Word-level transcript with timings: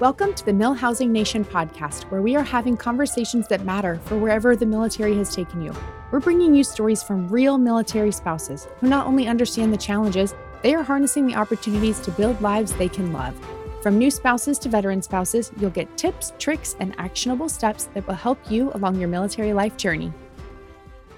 Welcome 0.00 0.32
to 0.34 0.44
the 0.44 0.52
MilHousing 0.52 1.08
Nation 1.08 1.44
podcast, 1.44 2.04
where 2.04 2.22
we 2.22 2.36
are 2.36 2.44
having 2.44 2.76
conversations 2.76 3.48
that 3.48 3.64
matter 3.64 3.98
for 4.04 4.16
wherever 4.16 4.54
the 4.54 4.64
military 4.64 5.16
has 5.16 5.34
taken 5.34 5.60
you. 5.60 5.74
We're 6.12 6.20
bringing 6.20 6.54
you 6.54 6.62
stories 6.62 7.02
from 7.02 7.26
real 7.26 7.58
military 7.58 8.12
spouses 8.12 8.68
who 8.78 8.88
not 8.88 9.08
only 9.08 9.26
understand 9.26 9.72
the 9.72 9.76
challenges, 9.76 10.36
they 10.62 10.72
are 10.76 10.84
harnessing 10.84 11.26
the 11.26 11.34
opportunities 11.34 11.98
to 12.02 12.12
build 12.12 12.40
lives 12.40 12.72
they 12.74 12.88
can 12.88 13.12
love. 13.12 13.34
From 13.82 13.98
new 13.98 14.12
spouses 14.12 14.56
to 14.60 14.68
veteran 14.68 15.02
spouses, 15.02 15.50
you'll 15.58 15.70
get 15.70 15.98
tips, 15.98 16.32
tricks, 16.38 16.76
and 16.78 16.94
actionable 16.96 17.48
steps 17.48 17.86
that 17.94 18.06
will 18.06 18.14
help 18.14 18.38
you 18.48 18.70
along 18.74 19.00
your 19.00 19.08
military 19.08 19.52
life 19.52 19.76
journey. 19.76 20.12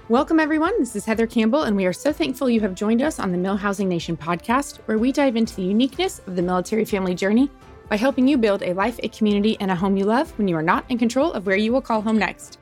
Welcome, 0.09 0.39
everyone. 0.39 0.73
This 0.79 0.95
is 0.95 1.05
Heather 1.05 1.27
Campbell, 1.27 1.63
and 1.63 1.77
we 1.77 1.85
are 1.85 1.93
so 1.93 2.11
thankful 2.11 2.49
you 2.49 2.61
have 2.61 2.73
joined 2.73 3.03
us 3.03 3.19
on 3.19 3.31
the 3.31 3.37
MilHousing 3.37 3.85
Nation 3.85 4.17
podcast, 4.17 4.77
where 4.85 4.97
we 4.97 5.11
dive 5.11 5.35
into 5.35 5.55
the 5.55 5.61
uniqueness 5.61 6.17
of 6.25 6.35
the 6.35 6.41
military 6.41 6.83
family 6.83 7.13
journey 7.13 7.51
by 7.91 7.97
helping 7.97 8.25
you 8.25 8.37
build 8.37 8.63
a 8.63 8.71
life, 8.71 8.97
a 9.03 9.09
community, 9.09 9.57
and 9.59 9.69
a 9.69 9.75
home 9.75 9.97
you 9.97 10.05
love 10.05 10.31
when 10.37 10.47
you 10.47 10.55
are 10.55 10.61
not 10.61 10.85
in 10.87 10.97
control 10.97 11.33
of 11.33 11.45
where 11.45 11.57
you 11.57 11.73
will 11.73 11.81
call 11.81 12.01
home 12.01 12.17
next. 12.17 12.57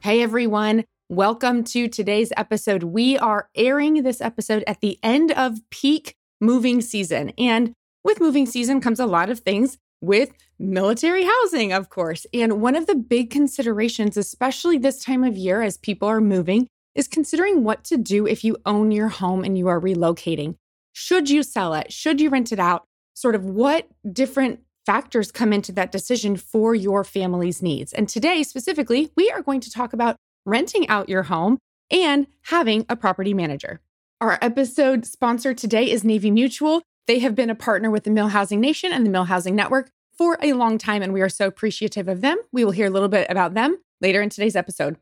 Hey, 0.00 0.22
everyone. 0.22 0.84
Welcome 1.08 1.62
to 1.64 1.86
today's 1.86 2.32
episode. 2.36 2.82
We 2.82 3.16
are 3.16 3.48
airing 3.54 4.02
this 4.02 4.20
episode 4.20 4.64
at 4.66 4.80
the 4.80 4.98
end 5.04 5.30
of 5.30 5.60
peak 5.70 6.16
moving 6.40 6.80
season. 6.80 7.30
And 7.38 7.72
with 8.02 8.20
moving 8.20 8.44
season 8.44 8.80
comes 8.80 8.98
a 8.98 9.06
lot 9.06 9.30
of 9.30 9.38
things 9.38 9.78
with 10.00 10.32
military 10.58 11.24
housing, 11.24 11.72
of 11.72 11.88
course. 11.88 12.26
And 12.34 12.60
one 12.60 12.74
of 12.74 12.88
the 12.88 12.96
big 12.96 13.30
considerations, 13.30 14.16
especially 14.16 14.78
this 14.78 15.04
time 15.04 15.22
of 15.22 15.36
year 15.36 15.62
as 15.62 15.76
people 15.76 16.08
are 16.08 16.20
moving, 16.20 16.66
is 16.96 17.06
considering 17.06 17.62
what 17.62 17.84
to 17.84 17.96
do 17.96 18.26
if 18.26 18.42
you 18.42 18.56
own 18.66 18.90
your 18.90 19.10
home 19.10 19.44
and 19.44 19.56
you 19.56 19.68
are 19.68 19.80
relocating. 19.80 20.56
Should 20.92 21.30
you 21.30 21.44
sell 21.44 21.72
it? 21.74 21.92
Should 21.92 22.20
you 22.20 22.30
rent 22.30 22.50
it 22.50 22.58
out? 22.58 22.87
Sort 23.18 23.34
of 23.34 23.44
what 23.44 23.88
different 24.12 24.60
factors 24.86 25.32
come 25.32 25.52
into 25.52 25.72
that 25.72 25.90
decision 25.90 26.36
for 26.36 26.72
your 26.72 27.02
family's 27.02 27.60
needs. 27.60 27.92
And 27.92 28.08
today, 28.08 28.44
specifically, 28.44 29.10
we 29.16 29.28
are 29.32 29.42
going 29.42 29.58
to 29.62 29.72
talk 29.72 29.92
about 29.92 30.14
renting 30.46 30.88
out 30.88 31.08
your 31.08 31.24
home 31.24 31.58
and 31.90 32.28
having 32.42 32.86
a 32.88 32.94
property 32.94 33.34
manager. 33.34 33.80
Our 34.20 34.38
episode 34.40 35.04
sponsor 35.04 35.52
today 35.52 35.90
is 35.90 36.04
Navy 36.04 36.30
Mutual. 36.30 36.82
They 37.08 37.18
have 37.18 37.34
been 37.34 37.50
a 37.50 37.56
partner 37.56 37.90
with 37.90 38.04
the 38.04 38.10
MilHousing 38.10 38.60
Nation 38.60 38.92
and 38.92 39.04
the 39.04 39.10
MilHousing 39.10 39.54
Network 39.54 39.90
for 40.16 40.38
a 40.40 40.52
long 40.52 40.78
time, 40.78 41.02
and 41.02 41.12
we 41.12 41.20
are 41.20 41.28
so 41.28 41.48
appreciative 41.48 42.06
of 42.06 42.20
them. 42.20 42.38
We 42.52 42.64
will 42.64 42.70
hear 42.70 42.86
a 42.86 42.90
little 42.90 43.08
bit 43.08 43.26
about 43.28 43.54
them 43.54 43.78
later 44.00 44.22
in 44.22 44.30
today's 44.30 44.54
episode 44.54 44.96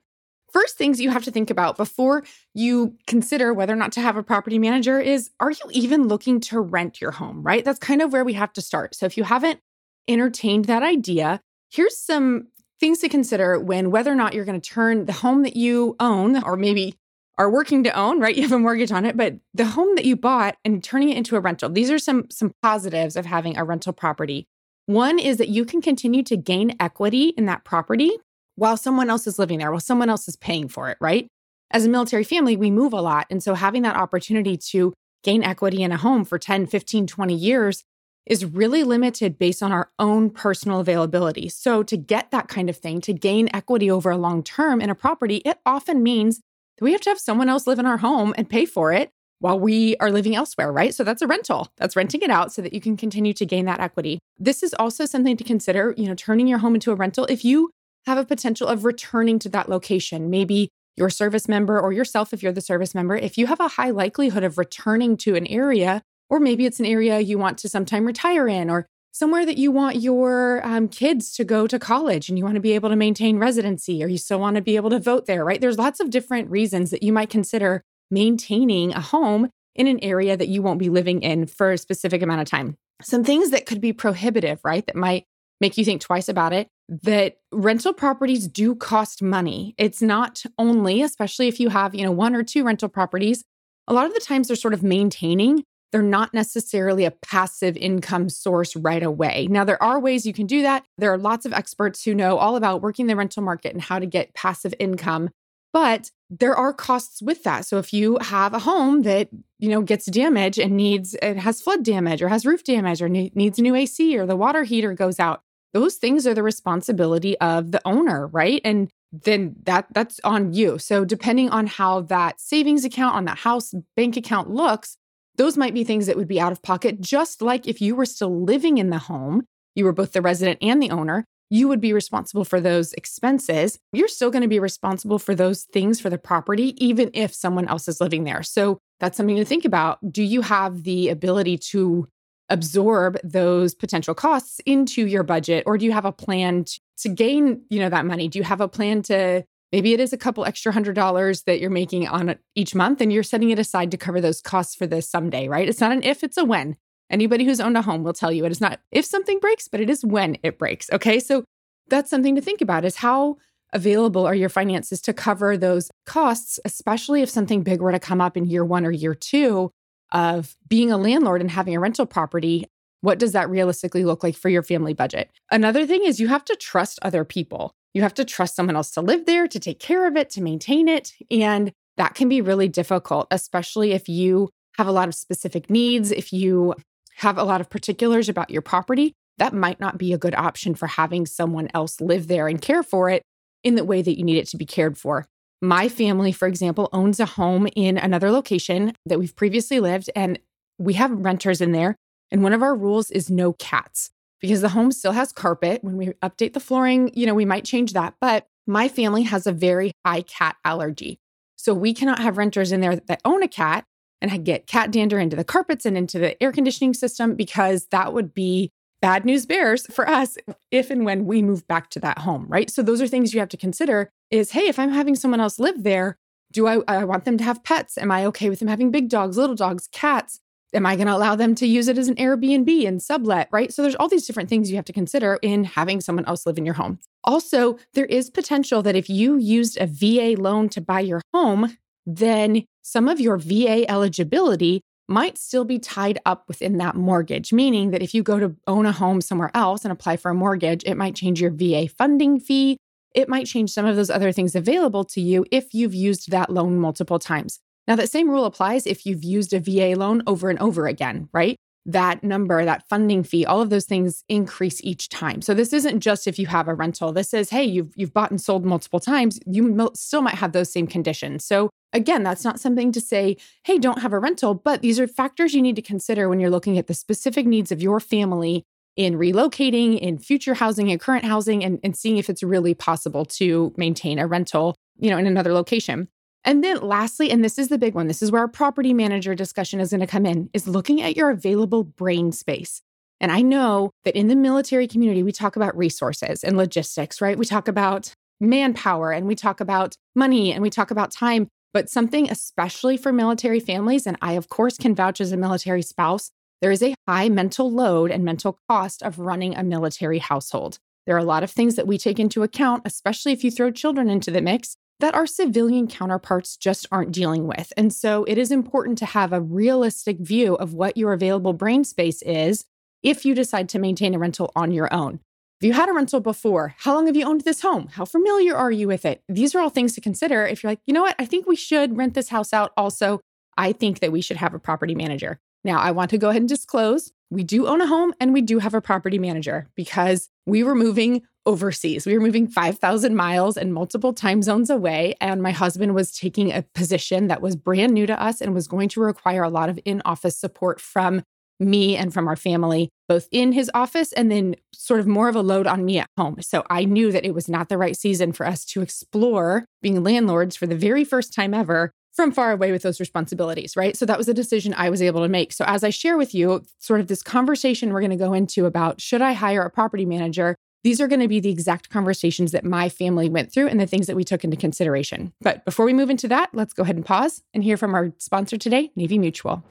first 0.53 0.77
things 0.77 1.01
you 1.01 1.11
have 1.11 1.25
to 1.25 1.31
think 1.31 1.51
about 1.51 1.77
before 1.77 2.25
you 2.55 2.97
consider 3.07 3.53
whether 3.53 3.73
or 3.73 3.77
not 3.77 3.93
to 3.93 4.01
have 4.01 4.17
a 4.17 4.23
property 4.23 4.59
manager 4.59 5.01
is 5.01 5.31
are 5.41 5.51
you 5.51 5.65
even 5.71 6.09
looking 6.09 6.41
to 6.41 6.61
rent 6.61 7.01
your 7.01 7.13
home, 7.13 7.43
right? 7.43 7.65
That's 7.65 7.79
kind 7.79 8.03
of 8.03 8.13
where 8.13 8.25
we 8.25 8.35
have 8.35 8.53
to 8.55 8.61
start. 8.61 8.95
So 8.95 9.07
if 9.07 9.17
you 9.17 9.25
haven't 9.25 9.61
entertained 10.09 10.67
that 10.67 10.83
idea, 10.83 11.41
here's 11.71 11.99
some 11.99 12.49
things 12.81 12.99
to 12.99 13.09
consider 13.09 13.59
when 13.59 13.91
whether 13.91 14.13
or 14.13 14.17
not 14.17 14.35
you're 14.35 14.45
going 14.45 14.61
to 14.61 14.71
turn 14.71 15.07
the 15.07 15.13
home 15.13 15.43
that 15.43 15.57
you 15.57 15.97
own 16.01 16.43
or 16.43 16.57
maybe 16.57 16.95
are 17.39 17.51
working 17.51 17.85
to 17.85 17.91
own, 17.91 18.21
right? 18.21 18.35
You 18.35 18.43
have 18.43 18.53
a 18.53 18.59
mortgage 18.59 18.93
on 18.93 19.05
it, 19.05 19.17
but 19.17 19.35
the 19.53 19.67
home 19.67 19.95
that 19.97 20.05
you 20.05 20.17
bought 20.17 20.57
and 20.65 20.83
turning 20.83 21.11
it 21.11 21.17
into 21.17 21.37
a 21.37 21.41
rental. 21.41 21.69
These 21.69 21.91
are 21.91 21.99
some 21.99 22.31
some 22.31 22.55
positives 22.63 23.17
of 23.17 23.27
having 23.27 23.57
a 23.57 23.65
rental 23.65 23.93
property. 23.93 24.47
One 24.87 25.19
is 25.19 25.37
that 25.39 25.49
you 25.49 25.65
can 25.65 25.83
continue 25.83 26.23
to 26.25 26.37
gain 26.37 26.77
equity 26.79 27.29
in 27.37 27.47
that 27.47 27.65
property 27.65 28.17
while 28.57 28.77
someone 28.77 29.09
else 29.09 29.27
is 29.27 29.39
living 29.39 29.59
there, 29.59 29.71
while 29.71 29.81
someone 29.81 30.11
else 30.11 30.27
is 30.29 30.37
paying 30.37 30.69
for 30.69 30.91
it, 30.91 30.99
right? 31.01 31.29
As 31.71 31.85
a 31.85 31.89
military 31.89 32.25
family, 32.25 32.57
we 32.57 32.71
move 32.71 32.93
a 32.93 33.01
lot. 33.01 33.27
And 33.31 33.43
so 33.43 33.55
having 33.55 33.83
that 33.83 33.97
opportunity 33.97 34.57
to 34.73 34.93
gain 35.23 35.43
equity 35.43 35.83
in 35.83 35.93
a 35.93 35.97
home 35.97 36.25
for 36.25 36.39
10, 36.39 36.67
15, 36.67 37.07
20 37.07 37.35
years 37.35 37.83
is 38.27 38.45
really 38.45 38.83
limited 38.83 39.39
based 39.39 39.63
on 39.63 39.73
our 39.73 39.91
own 39.99 40.31
personal 40.31 40.81
availability. 40.81 41.49
So 41.49 41.83
to 41.85 41.97
get 41.97 42.31
that 42.33 42.49
kind 42.49 42.69
of 42.69 42.77
thing, 42.77 43.01
to 43.03 43.13
gain 43.13 43.49
equity 43.55 43.91
over 43.91 44.11
a 44.11 44.17
long 44.17 44.43
term 44.43 44.81
in 44.81 44.91
a 44.91 44.95
property, 44.95 45.37
it 45.39 45.59
often 45.65 46.03
means 46.03 46.41
that 46.79 46.85
we 46.85 46.93
have 46.93 47.01
to 47.03 47.11
have 47.11 47.21
someone 47.21 47.49
else 47.49 47.67
live 47.67 47.79
in 47.79 47.87
our 47.87 47.99
home 47.99 48.35
and 48.37 48.49
pay 48.49 48.67
for 48.67 48.93
it 48.93 49.11
while 49.39 49.59
we 49.59 49.97
are 49.99 50.11
living 50.11 50.35
elsewhere, 50.35 50.73
right? 50.73 50.95
So 50.95 51.05
that's 51.05 51.23
a 51.23 51.27
rental. 51.27 51.69
That's 51.77 51.95
renting 51.95 52.23
it 52.23 52.31
out 52.31 52.53
so 52.53 52.63
that 52.63 52.73
you 52.73 52.81
can 52.81 52.97
continue 52.97 53.33
to 53.35 53.47
gain 53.47 53.67
that 53.67 53.81
equity. 53.81 54.19
This 54.39 54.63
is 54.63 54.75
also 54.79 55.07
something 55.07 55.37
to 55.37 55.45
consider, 55.45 55.95
you 55.97 56.09
know, 56.09 56.15
turning 56.15 56.49
your 56.49 56.59
home 56.59 56.75
into 56.75 56.91
a 56.91 56.95
rental. 56.95 57.27
If 57.27 57.45
you 57.45 57.71
have 58.07 58.19
a 58.19 58.25
potential 58.25 58.69
of 58.69 58.85
returning 58.85 59.39
to 59.41 59.49
that 59.51 59.69
location. 59.69 60.31
Maybe 60.31 60.71
your 60.97 61.11
service 61.11 61.49
member 61.49 61.79
or 61.79 61.93
yourself, 61.93 62.33
if 62.33 62.43
you're 62.43 62.53
the 62.53 62.61
service 62.61 62.95
member, 62.95 63.17
if 63.17 63.37
you 63.37 63.47
have 63.47 63.61
a 63.61 63.69
high 63.69 63.91
likelihood 63.91 64.45
of 64.45 64.59
returning 64.59 65.17
to 65.19 65.35
an 65.35 65.47
area, 65.47 66.03
or 66.31 66.41
maybe 66.41 66.67
it's 66.67 66.81
an 66.81 66.87
area 66.87 67.21
you 67.21 67.39
want 67.39 67.59
to 67.59 67.69
sometime 67.69 68.07
retire 68.07 68.49
in, 68.49 68.71
or 68.71 68.87
somewhere 69.13 69.47
that 69.47 69.59
you 69.59 69.71
want 69.71 69.97
your 69.97 70.65
um, 70.67 70.89
kids 70.89 71.33
to 71.35 71.45
go 71.45 71.67
to 71.67 71.79
college 71.79 72.29
and 72.29 72.39
you 72.39 72.45
want 72.45 72.55
to 72.55 72.61
be 72.61 72.73
able 72.73 72.89
to 72.89 72.97
maintain 72.97 73.39
residency, 73.39 74.03
or 74.03 74.07
you 74.07 74.19
still 74.19 74.41
want 74.41 74.57
to 74.57 74.63
be 74.63 74.77
able 74.77 74.91
to 74.91 74.99
vote 74.99 75.27
there, 75.27 75.45
right? 75.45 75.61
There's 75.61 75.79
lots 75.79 76.01
of 76.01 76.11
different 76.11 76.51
reasons 76.51 76.91
that 76.91 77.03
you 77.03 77.13
might 77.13 77.31
consider 77.31 77.83
maintaining 78.11 78.93
a 78.93 79.01
home 79.01 79.51
in 79.75 79.87
an 79.87 79.99
area 80.03 80.37
that 80.37 80.49
you 80.49 80.63
won't 80.63 80.79
be 80.79 80.89
living 80.89 81.23
in 81.23 81.47
for 81.47 81.73
a 81.73 81.79
specific 81.79 82.23
amount 82.23 82.41
of 82.41 82.47
time. 82.47 82.77
Some 83.03 83.25
things 83.25 83.51
that 83.51 83.67
could 83.67 83.81
be 83.81 83.93
prohibitive, 83.93 84.61
right? 84.65 84.87
That 84.87 84.97
might 84.97 85.25
make 85.61 85.77
you 85.77 85.85
think 85.85 86.01
twice 86.01 86.29
about 86.29 86.53
it 86.53 86.69
that 86.89 87.39
rental 87.53 87.93
properties 87.93 88.47
do 88.47 88.75
cost 88.75 89.23
money. 89.23 89.75
It's 89.79 90.01
not 90.01 90.45
only, 90.59 91.03
especially 91.03 91.49
if 91.49 91.59
you 91.59 91.69
have, 91.69 91.95
you 91.95 92.05
know, 92.05 92.13
one 92.13 92.35
or 92.35 92.43
two 92.43 92.65
rental 92.65 92.89
properties, 92.89 93.45
a 93.89 93.93
lot 93.93 94.07
of 94.07 94.15
the 94.15 94.21
times 94.21 94.49
they're 94.49 94.57
sort 94.57 94.75
of 94.75 94.83
maintaining. 94.83 95.65
They're 95.93 96.03
not 96.03 96.35
necessarily 96.35 97.05
a 97.05 97.11
passive 97.11 97.77
income 97.77 98.29
source 98.29 98.77
right 98.77 99.03
away. 99.03 99.47
Now, 99.49 99.65
there 99.65 99.83
are 99.83 99.99
ways 100.01 100.27
you 100.27 100.33
can 100.33 100.47
do 100.47 100.63
that. 100.63 100.85
There 100.99 101.13
are 101.13 101.19
lots 101.19 101.47
of 101.47 101.53
experts 101.53 102.05
who 102.05 102.15
know 102.15 102.39
all 102.39 102.57
about 102.57 102.83
working 102.83 103.07
the 103.07 103.17
rental 103.17 103.43
market 103.43 103.73
and 103.73 103.81
how 103.81 103.99
to 103.99 104.07
get 104.07 104.35
passive 104.35 104.75
income, 104.79 105.31
but 105.73 106.11
there 106.29 106.57
are 106.57 106.73
costs 106.73 107.23
with 107.23 107.45
that. 107.45 107.67
So 107.67 107.79
if 107.79 107.93
you 107.93 108.19
have 108.21 108.53
a 108.53 108.59
home 108.59 109.03
that, 109.03 109.29
you 109.59 109.69
know, 109.69 109.81
gets 109.81 110.07
damaged 110.07 110.59
and 110.59 110.77
needs 110.77 111.15
it 111.23 111.37
has 111.39 111.63
flood 111.63 111.85
damage 111.85 112.21
or 112.21 112.29
has 112.29 112.45
roof 112.45 112.65
damage 112.65 113.01
or 113.01 113.09
needs 113.09 113.59
new 113.59 113.75
AC 113.75 114.19
or 114.19 114.27
the 114.27 114.37
water 114.37 114.65
heater 114.65 114.93
goes 114.93 115.21
out, 115.21 115.43
those 115.73 115.97
things 115.97 116.27
are 116.27 116.35
the 116.35 116.43
responsibility 116.43 117.39
of 117.39 117.73
the 117.73 117.81
owner, 117.85 118.27
right? 118.29 118.61
And 118.65 118.91
then 119.13 119.57
that 119.65 119.87
that's 119.93 120.21
on 120.25 120.53
you. 120.53 120.79
So 120.79 121.05
depending 121.05 121.51
on 121.51 121.67
how 121.67 122.03
that 122.03 122.41
savings 122.41 122.85
account 122.85 123.15
on 123.15 123.25
that 123.27 123.39
house 123.39 123.75
bank 123.97 124.17
account 124.17 124.51
looks, 124.51 124.97
those 125.37 125.57
might 125.57 125.75
be 125.75 125.85
things 125.85 126.07
that 126.07 126.17
would 126.17 126.29
be 126.29 126.41
out 126.41 126.53
of 126.53 126.63
pocket 126.63 127.01
just 127.01 127.43
like 127.43 127.67
if 127.67 127.81
you 127.81 127.95
were 127.95 128.07
still 128.07 128.43
living 128.43 128.79
in 128.79 128.91
the 128.91 128.99
home, 128.99 129.43
you 129.75 129.85
were 129.85 129.93
both 129.93 130.13
the 130.13 130.23
resident 130.23 130.59
and 130.63 130.83
the 130.83 130.91
owner, 130.91 131.25
you 131.51 131.69
would 131.69 131.81
be 131.81 131.93
responsible 131.93 132.45
for 132.45 132.61
those 132.61 132.93
expenses. 132.95 133.79
You're 133.93 134.09
still 134.09 134.31
going 134.31 134.43
to 134.43 134.49
be 134.49 134.59
responsible 134.59 135.19
for 135.19 135.35
those 135.35 135.65
things 135.65 136.01
for 136.01 136.11
the 136.11 136.19
property 136.19 136.75
even 136.85 137.11
if 137.15 137.35
someone 137.35 137.69
else 137.69 137.87
is 137.87 138.01
living 138.01 138.25
there. 138.25 138.43
So 138.43 138.79
that's 138.99 139.17
something 139.17 139.37
to 139.37 139.45
think 139.45 139.65
about. 139.65 139.99
Do 140.11 140.23
you 140.23 140.41
have 140.41 140.83
the 140.83 141.09
ability 141.11 141.59
to 141.59 142.09
absorb 142.49 143.19
those 143.25 143.75
potential 143.75 144.15
costs 144.15 144.61
into 144.67 145.07
your 145.07 145.23
budget? 145.23 145.65
Or 145.67 145.79
do 145.79 145.85
you 145.85 145.93
have 145.93 146.05
a 146.05 146.13
plan 146.13 146.65
to, 146.99 147.09
gain 147.09 147.63
you 147.69 147.81
know 147.81 147.89
that 147.89 148.07
money? 148.07 148.29
Do 148.29 148.39
you 148.39 148.45
have 148.45 148.61
a 148.61 148.69
plan 148.69 149.03
to 149.03 149.45
maybe 149.73 149.93
it 149.93 150.01
is 150.01 150.13
a 150.13 150.17
couple 150.17 150.45
extra 150.45 150.73
hundred 150.73 150.95
dollars 150.95 151.43
that 151.43 151.61
you're 151.61 151.71
making 151.71 152.07
on 152.09 152.37
each 152.55 152.75
month 152.75 153.01
and 153.01 153.13
you're 153.13 153.23
setting 153.23 153.51
it 153.51 153.59
aside 153.59 153.91
to 153.91 153.97
cover 153.97 154.21
those 154.21 154.41
costs 154.41 154.75
for 154.75 154.87
this 154.87 155.09
someday 155.09 155.49
right? 155.49 155.69
It's 155.69 155.81
not 155.81 155.93
an 155.93 156.03
if 156.03 156.23
it's 156.23 156.37
a 156.37 156.45
when. 156.45 156.77
Anybody 157.09 157.45
who's 157.45 157.61
owned 157.61 157.77
a 157.77 157.83
home 157.83 158.03
will 158.03 158.13
tell 158.13 158.33
you 158.33 158.45
it 158.45 158.53
is 158.53 158.61
not 158.61 158.81
if 158.91 159.05
something 159.05 159.39
breaks 159.39 159.69
but 159.69 159.81
it 159.81 159.91
is 159.91 160.05
when 160.05 160.39
it 160.43 160.59
breaks 160.59 160.91
okay? 160.93 161.21
So 161.21 161.45
that's 161.89 162.11
something 162.11 162.35
to 162.35 162.43
think 162.43 162.61
about 162.61 162.85
is 162.85 162.97
how 162.97 163.37
available 163.73 164.27
are 164.27 164.35
your 164.35 164.49
finances 164.49 165.01
to 165.03 165.13
cover 165.13 165.57
those 165.57 165.91
costs 166.07 166.59
especially 166.65 167.21
if 167.21 167.29
something 167.29 167.63
big 167.63 167.81
were 167.81 167.93
to 167.93 167.99
come 167.99 168.21
up 168.21 168.37
in 168.37 168.45
year 168.45 168.65
1 168.65 168.87
or 168.87 168.93
year 168.93 169.15
2 169.15 169.71
of 170.13 170.57
being 170.69 170.91
a 170.91 170.99
landlord 170.99 171.41
and 171.41 171.51
having 171.51 171.75
a 171.75 171.81
rental 171.81 172.07
property, 172.07 172.67
what 173.01 173.19
does 173.19 173.33
that 173.33 173.51
realistically 173.51 174.05
look 174.05 174.23
like 174.23 174.37
for 174.37 174.49
your 174.49 174.63
family 174.63 174.95
budget? 174.95 175.31
Another 175.51 175.87
thing 175.87 176.05
is 176.05 176.21
you 176.21 176.29
have 176.29 176.45
to 176.47 176.57
trust 176.57 176.99
other 177.03 177.25
people. 177.25 177.73
You 177.95 178.03
have 178.03 178.15
to 178.15 178.25
trust 178.25 178.57
someone 178.57 178.77
else 178.77 178.91
to 178.93 179.01
live 179.01 179.27
there, 179.27 179.47
to 179.49 179.59
take 179.59 179.79
care 179.79 180.07
of 180.07 180.17
it, 180.17 180.31
to 180.31 180.43
maintain 180.43 180.89
it. 180.89 181.13
And 181.31 181.73
that 181.97 182.15
can 182.15 182.29
be 182.29 182.41
really 182.41 182.69
difficult, 182.69 183.27
especially 183.31 183.93
if 183.93 184.09
you 184.09 184.51
have 184.77 184.87
a 184.87 184.93
lot 184.93 185.09
of 185.09 185.15
specific 185.15 185.71
needs, 185.71 186.11
if 186.11 186.33
you 186.33 186.75
have 187.17 187.39
a 187.39 187.45
lot 187.45 187.61
of 187.61 187.71
particulars 187.71 188.29
about 188.29 188.51
your 188.51 188.63
property. 188.63 189.15
That 189.39 189.55
might 189.55 189.81
not 189.81 189.99
be 189.99 190.13
a 190.13 190.19
good 190.19 190.35
option 190.35 190.75
for 190.75 190.87
having 190.87 191.27
someone 191.27 191.69
else 191.75 192.01
live 192.01 192.27
there 192.27 192.49
and 192.49 192.61
care 192.61 192.83
for 192.83 193.09
it 193.09 193.23
in 193.63 193.75
the 193.75 193.85
way 193.85 194.03
that 194.03 194.19
you 194.19 194.25
need 194.25 194.39
it 194.39 194.49
to 194.49 194.57
be 194.57 194.67
cared 194.67 194.99
for. 194.99 195.27
My 195.63 195.89
family, 195.89 196.33
for 196.33 196.47
example, 196.47 196.89
owns 196.93 197.19
a 197.19 197.27
home 197.27 197.67
in 197.75 197.97
another 197.97 198.31
location 198.31 198.93
that 199.07 199.19
we've 199.19 199.35
previously 199.35 199.81
lived, 199.81 200.11
and 200.15 200.39
we 200.79 200.95
have 200.95 201.11
renters 201.11 201.61
in 201.61 201.73
there. 201.73 201.97
And 202.31 202.43
one 202.43 202.53
of 202.53 202.63
our 202.63 202.77
rules 202.77 203.11
is 203.11 203.31
no 203.31 203.53
cats 203.55 204.11
because 204.41 204.61
the 204.61 204.71
home 204.71 204.93
still 204.93 205.13
has 205.13 205.33
carpet. 205.33 205.83
When 205.83 205.97
we 205.97 206.09
update 206.23 206.53
the 206.53 206.61
flooring, 206.61 207.11
you 207.15 207.27
know, 207.27 207.35
we 207.35 207.45
might 207.45 207.65
change 207.65 207.93
that. 207.95 208.15
But 208.21 208.47
my 208.67 208.89
family 208.89 209.23
has 209.23 209.47
a 209.47 209.53
very 209.53 209.93
high 210.05 210.23
cat 210.23 210.57
allergy. 210.65 211.19
So 211.57 211.73
we 211.73 211.95
cannot 211.95 212.19
have 212.19 212.37
renters 212.37 212.73
in 212.73 212.81
there 212.81 212.97
that 212.97 213.23
own 213.25 213.43
a 213.43 213.49
cat 213.49 213.85
and 214.21 214.45
get 214.45 214.67
cat 214.67 214.91
dander 214.91 215.19
into 215.19 215.37
the 215.37 215.45
carpets 215.45 215.87
and 215.87 215.97
into 215.97 216.19
the 216.19 216.41
air 216.43 216.53
conditioning 216.53 216.95
system 216.95 217.35
because 217.35 217.87
that 217.87 218.13
would 218.13 218.35
be 218.35 218.71
bad 219.01 219.25
news 219.25 219.47
bears 219.47 219.87
for 219.87 220.09
us 220.09 220.37
if 220.71 220.91
and 220.91 221.05
when 221.05 221.27
we 221.27 221.43
move 221.43 221.67
back 221.69 221.91
to 221.91 222.01
that 222.01 222.19
home, 222.19 222.47
right? 222.49 222.71
So 222.71 222.83
those 222.83 223.01
are 223.01 223.07
things 223.07 223.35
you 223.35 223.41
have 223.41 223.49
to 223.51 223.57
consider 223.57 224.11
is 224.31 224.53
hey, 224.53 224.69
if 224.69 224.79
I'm 224.79 224.93
having 224.93 225.15
someone 225.15 225.41
else 225.41 225.59
live 225.59 225.83
there, 225.83 226.17
do 226.53 226.67
I, 226.67 226.81
I 226.89 227.05
want 227.05 227.25
them 227.25 227.39
to 227.39 227.45
have 227.45 227.65
pets? 227.65 227.99
Am 227.99 228.11
I 228.11 228.25
okay 228.27 228.49
with 228.49 228.61
them 228.61 228.69
having 228.69 228.91
big 228.91 229.09
dogs, 229.09 229.37
little 229.37 229.57
dogs, 229.57 229.89
cats? 229.91 230.41
Am 230.75 230.85
I 230.85 230.97
going 230.97 231.07
to 231.07 231.15
allow 231.15 231.37
them 231.37 231.55
to 231.57 231.67
use 231.67 231.89
it 231.89 231.97
as 231.97 232.09
an 232.09 232.17
Airbnb 232.17 232.87
and 232.87 233.03
sublet, 233.03 233.49
right? 233.53 233.73
So 233.73 233.83
there's 233.83 233.95
all 233.95 234.09
these 234.09 234.27
different 234.27 234.49
things 234.49 234.69
you 234.69 234.77
have 234.77 234.85
to 234.87 234.93
consider 234.93 235.39
in 235.43 235.65
having 235.65 236.01
someone 236.01 236.25
else 236.27 236.45
live 236.45 236.59
in 236.59 236.67
your 236.67 236.75
home. 236.75 236.99
Also, 237.25 237.79
there 237.95 238.07
is 238.07 238.31
potential 238.31 238.83
that 238.83 238.97
if 238.97 239.09
you 239.09 239.37
used 239.37 239.79
a 239.81 239.87
VA 239.87 240.41
loan 240.41 240.69
to 240.71 240.81
buy 240.81 241.01
your 241.01 241.23
home, 241.33 241.77
then 242.05 242.65
some 242.83 243.09
of 243.09 243.21
your 243.21 243.37
VA 243.37 243.89
eligibility 243.91 244.81
might 245.09 245.39
still 245.39 245.65
be 245.65 245.79
tied 245.79 246.19
up 246.27 246.45
within 246.49 246.79
that 246.79 246.97
mortgage, 246.97 247.53
meaning 247.53 247.91
that 247.91 248.03
if 248.03 248.13
you 248.13 248.23
go 248.23 248.39
to 248.39 248.57
own 248.67 248.87
a 248.87 248.93
home 248.93 249.21
somewhere 249.21 249.51
else 249.55 249.85
and 249.85 249.93
apply 249.93 250.17
for 250.17 250.31
a 250.31 250.35
mortgage, 250.35 250.83
it 250.85 250.97
might 250.97 251.15
change 251.15 251.41
your 251.41 251.51
VA 251.51 251.89
funding 251.89 252.41
fee. 252.41 252.77
It 253.15 253.29
might 253.29 253.47
change 253.47 253.71
some 253.71 253.87
of 253.87 253.97
those 253.97 254.11
other 254.11 254.33
things 254.33 254.55
available 254.55 255.05
to 255.05 255.21
you 255.21 255.45
if 255.51 255.73
you've 255.73 255.95
used 255.95 256.31
that 256.31 256.51
loan 256.51 256.79
multiple 256.79 257.19
times. 257.19 257.61
Now, 257.89 257.97
that 257.97 258.11
same 258.11 258.29
rule 258.29 258.45
applies 258.45 258.87
if 258.87 259.07
you've 259.07 259.25
used 259.25 259.53
a 259.53 259.61
VA 259.61 259.99
loan 259.99 260.23
over 260.27 260.51
and 260.51 260.59
over 260.59 260.87
again, 260.87 261.29
right? 261.33 261.57
That 261.85 262.25
number, 262.25 262.65
that 262.65 262.89
funding 262.89 263.23
fee, 263.23 263.47
all 263.47 263.63
of 263.63 263.71
those 263.71 263.85
things 263.85 264.25
increase 264.29 264.83
each 264.83 265.09
time. 265.09 265.41
So 265.41 265.55
this 265.55 265.73
isn't 265.73 266.01
just 266.01 266.27
if 266.27 266.37
you 266.37 266.49
have 266.49 266.67
a 266.67 266.75
rental. 266.75 267.13
This 267.13 267.33
is, 267.33 267.51
hey, 267.51 267.63
you've 267.63 267.93
you've 267.95 268.13
bought 268.13 268.33
and 268.33 268.41
sold 268.41 268.65
multiple 268.65 268.99
times, 268.99 269.39
you 269.47 269.91
still 269.95 270.21
might 270.21 270.35
have 270.35 270.51
those 270.51 270.73
same 270.73 270.89
conditions. 270.89 271.45
So 271.45 271.71
again, 271.93 272.25
that's 272.25 272.45
not 272.45 272.59
something 272.59 272.91
to 272.91 273.01
say, 273.01 273.37
hey, 273.65 273.79
don't 273.79 274.03
have 274.03 274.13
a 274.13 274.19
rental, 274.19 274.55
but 274.55 274.83
these 274.83 274.99
are 274.99 275.07
factors 275.07 275.55
you 275.55 275.63
need 275.63 275.77
to 275.77 275.83
consider 275.83 276.29
when 276.29 276.41
you're 276.41 276.51
looking 276.51 276.77
at 276.77 276.89
the 276.89 276.95
specific 276.95 277.47
needs 277.47 277.71
of 277.71 277.81
your 277.81 278.01
family 278.01 278.65
in 278.97 279.15
relocating, 279.15 279.99
in 279.99 280.19
future 280.19 280.55
housing 280.55 280.91
and 280.91 281.01
current 281.01 281.25
housing, 281.25 281.63
and, 281.63 281.79
and 281.85 281.97
seeing 281.97 282.17
if 282.17 282.29
it's 282.31 282.43
really 282.43 282.75
possible 282.75 283.25
to 283.25 283.73
maintain 283.77 284.19
a 284.19 284.27
rental, 284.27 284.75
you 284.99 285.11
know, 285.11 285.19
in 285.19 285.27
another 285.27 285.53
location. 285.53 286.09
And 286.45 286.63
then 286.63 286.81
lastly, 286.81 287.31
and 287.31 287.45
this 287.45 287.59
is 287.59 287.69
the 287.69 287.79
big 287.79 287.95
one, 287.95 288.07
this 288.07 288.23
is 288.23 288.31
where 288.31 288.43
our 288.43 288.49
property 288.49 288.95
manager 288.95 289.35
discussion 289.35 289.81
is 289.81 289.91
going 289.91 290.01
to 290.01 290.07
come 290.07 290.25
in, 290.25 290.49
is 290.55 290.69
looking 290.69 291.03
at 291.03 291.17
your 291.17 291.31
available 291.31 291.85
brain 291.85 292.33
space. 292.33 292.83
And 293.21 293.33
I 293.33 293.43
know 293.43 293.91
that 294.05 294.17
in 294.17 294.29
the 294.29 294.37
military 294.37 294.87
community, 294.87 295.23
we 295.23 295.33
talk 295.33 295.57
about 295.57 295.77
resources 295.77 296.45
and 296.45 296.57
logistics, 296.57 297.21
right? 297.21 297.39
We 297.39 297.47
talk 297.47 297.67
about 297.67 298.13
manpower 298.41 299.11
and 299.11 299.27
we 299.27 299.35
talk 299.35 299.61
about 299.61 299.97
money 300.15 300.53
and 300.53 300.63
we 300.63 300.71
talk 300.71 300.91
about 300.91 301.11
time. 301.11 301.49
But 301.73 301.91
something 301.91 302.31
especially 302.31 302.97
for 302.97 303.13
military 303.13 303.61
families, 303.61 304.07
and 304.07 304.17
I, 304.23 304.33
of 304.33 304.49
course, 304.49 304.79
can 304.79 304.95
vouch 304.95 305.21
as 305.21 305.33
a 305.33 305.37
military 305.37 305.83
spouse, 305.83 306.31
there 306.61 306.71
is 306.71 306.83
a 306.83 306.95
high 307.07 307.29
mental 307.29 307.71
load 307.71 308.11
and 308.11 308.25
mental 308.25 308.59
cost 308.69 309.03
of 309.03 309.19
running 309.19 309.57
a 309.57 309.63
military 309.63 310.19
household. 310.19 310.79
There 311.07 311.15
are 311.15 311.21
a 311.21 311.25
lot 311.25 311.43
of 311.43 311.51
things 311.51 311.77
that 311.77 311.87
we 311.87 311.99
take 311.99 312.19
into 312.19 312.43
account, 312.43 312.83
especially 312.85 313.33
if 313.33 313.45
you 313.45 313.51
throw 313.51 313.71
children 313.71 314.11
into 314.11 314.31
the 314.31 314.41
mix, 314.41 314.77
that 314.99 315.15
our 315.15 315.27
civilian 315.27 315.87
counterparts 315.87 316.57
just 316.57 316.87
aren't 316.91 317.13
dealing 317.13 317.47
with. 317.47 317.73
And 317.77 317.93
so 317.93 318.25
it 318.25 318.39
is 318.39 318.51
important 318.51 318.99
to 318.99 319.07
have 319.07 319.33
a 319.33 319.41
realistic 319.41 320.19
view 320.19 320.55
of 320.55 320.73
what 320.73 320.97
your 320.97 321.13
available 321.13 321.53
brain 321.53 321.85
space 321.85 322.23
is 322.23 322.65
if 323.03 323.25
you 323.25 323.35
decide 323.35 323.69
to 323.69 323.79
maintain 323.79 324.15
a 324.15 324.19
rental 324.19 324.51
on 324.57 324.73
your 324.73 324.93
own. 324.93 325.21
If 325.61 325.67
you 325.67 325.73
had 325.75 325.89
a 325.89 325.93
rental 325.93 326.21
before, 326.21 326.75
how 326.79 326.95
long 326.95 327.07
have 327.07 327.17
you 327.17 327.27
owned 327.27 327.43
this 327.43 327.63
home? 327.63 327.89
How 327.93 328.05
familiar 328.05 328.55
are 328.57 328.71
you 328.71 328.89
with 328.89 329.05
it? 329.05 329.23
These 329.29 329.55
are 329.55 329.61
all 329.61 329.71
things 329.71 329.95
to 329.95 330.01
consider 330.01 330.45
if 330.47 330.63
you're 330.63 330.73
like, 330.73 330.81
you 330.87 330.93
know 330.93 331.03
what, 331.03 331.15
I 331.19 331.25
think 331.25 331.47
we 331.47 331.57
should 331.57 331.97
rent 331.97 332.15
this 332.15 332.29
house 332.31 332.53
out. 332.53 332.73
Also, 332.77 333.21
I 333.57 333.73
think 333.73 334.01
that 334.01 334.13
we 334.13 334.21
should 334.21 334.37
have 334.37 334.55
a 334.55 334.59
property 334.59 334.95
manager. 334.95 335.39
Now, 335.65 335.81
I 335.81 335.91
want 335.91 336.11
to 336.11 336.19
go 336.19 336.31
ahead 336.31 336.43
and 336.43 336.49
disclose 336.49 337.13
we 337.31 337.43
do 337.43 337.67
own 337.67 337.81
a 337.81 337.87
home 337.87 338.15
and 338.21 338.33
we 338.33 338.41
do 338.41 338.59
have 338.59 338.75
a 338.75 338.81
property 338.81 339.19
manager 339.19 339.69
because 339.75 340.29
we 340.47 340.63
were 340.63 340.75
moving 340.75 341.23
overseas. 341.45 342.07
We 342.07 342.15
were 342.15 342.25
moving 342.25 342.47
5,000 342.47 343.15
miles 343.15 343.57
and 343.57 343.73
multiple 343.73 344.13
time 344.13 344.43
zones 344.43 344.71
away. 344.71 345.15
And 345.21 345.43
my 345.43 345.53
husband 345.53 345.95
was 345.95 346.17
taking 346.17 346.53
a 346.53 346.63
position 346.75 347.29
that 347.29 347.43
was 347.43 347.57
brand 347.57 347.95
new 347.95 348.07
to 348.07 348.21
us 348.21 348.41
and 348.41 348.55
was 348.55 348.69
going 348.69 348.89
to 348.91 349.01
require 349.01 349.43
a 349.43 349.49
lot 349.49 349.69
of 349.69 349.79
in 349.85 350.03
office 350.05 350.37
support 350.37 350.81
from 350.81 351.23
me 351.59 351.97
and 351.97 352.13
from 352.13 352.29
our 352.29 352.37
family, 352.37 352.91
both 353.09 353.29
in 353.31 353.53
his 353.53 353.71
office 353.73 354.13
and 354.13 354.31
then 354.31 354.55
sort 354.75 355.01
of 355.01 355.07
more 355.07 355.29
of 355.29 355.37
a 355.37 355.41
load 355.41 355.67
on 355.67 355.85
me 355.85 355.99
at 355.99 356.11
home. 356.17 356.37
So 356.43 356.65
I 356.69 356.85
knew 356.85 357.11
that 357.13 357.25
it 357.25 357.35
was 357.35 357.49
not 357.49 357.69
the 357.69 357.79
right 357.79 357.97
season 357.97 358.33
for 358.33 358.47
us 358.47 358.65
to 358.67 358.83
explore 358.83 359.65
being 359.81 360.05
landlords 360.05 360.55
for 360.55 360.67
the 360.67 360.77
very 360.77 361.05
first 361.05 361.33
time 361.33 361.55
ever 361.55 361.93
from 362.17 362.33
far 362.33 362.51
away 362.51 362.73
with 362.73 362.83
those 362.83 362.99
responsibilities, 362.99 363.77
right? 363.77 363.95
So 363.95 364.07
that 364.07 364.17
was 364.17 364.27
a 364.27 364.35
decision 364.35 364.75
I 364.75 364.89
was 364.89 365.03
able 365.03 365.21
to 365.21 365.29
make. 365.29 365.53
So 365.53 365.67
as 365.67 365.85
I 365.85 365.91
share 365.91 366.17
with 366.17 366.35
you, 366.35 366.65
sort 366.79 367.01
of 367.01 367.09
this 367.09 367.23
conversation 367.23 367.93
we're 367.93 368.01
going 368.01 368.11
to 368.11 368.17
go 368.17 368.33
into 368.33 368.65
about 368.65 369.03
should 369.03 369.21
I 369.21 369.35
hire 369.35 369.61
a 369.63 369.71
property 369.71 370.07
manager? 370.07 370.57
These 370.83 371.01
are 371.01 371.09
going 371.09 371.21
to 371.21 371.29
be 371.29 371.41
the 371.41 371.51
exact 371.51 371.91
conversations 371.91 372.53
that 372.53 372.65
my 372.65 372.89
family 372.89 373.29
went 373.29 373.53
through 373.53 373.69
and 373.69 373.79
the 373.79 373.87
things 373.87 374.07
that 374.07 374.17
we 374.17 374.25
took 374.25 374.45
into 374.45 374.57
consideration. 374.57 375.33
But 375.43 375.65
before 375.65 375.85
we 375.85 375.93
move 375.93 376.09
into 376.09 376.29
that, 376.29 376.51
let's 376.55 376.73
go 376.73 376.85
ahead 376.85 376.97
and 376.97 377.05
pause 377.05 377.43
and 377.53 377.63
hear 377.63 377.77
from 377.77 377.95
our 377.95 378.13
sponsor 378.19 378.57
today, 378.57 378.93
Navy 378.97 379.19
Mutual. 379.19 379.63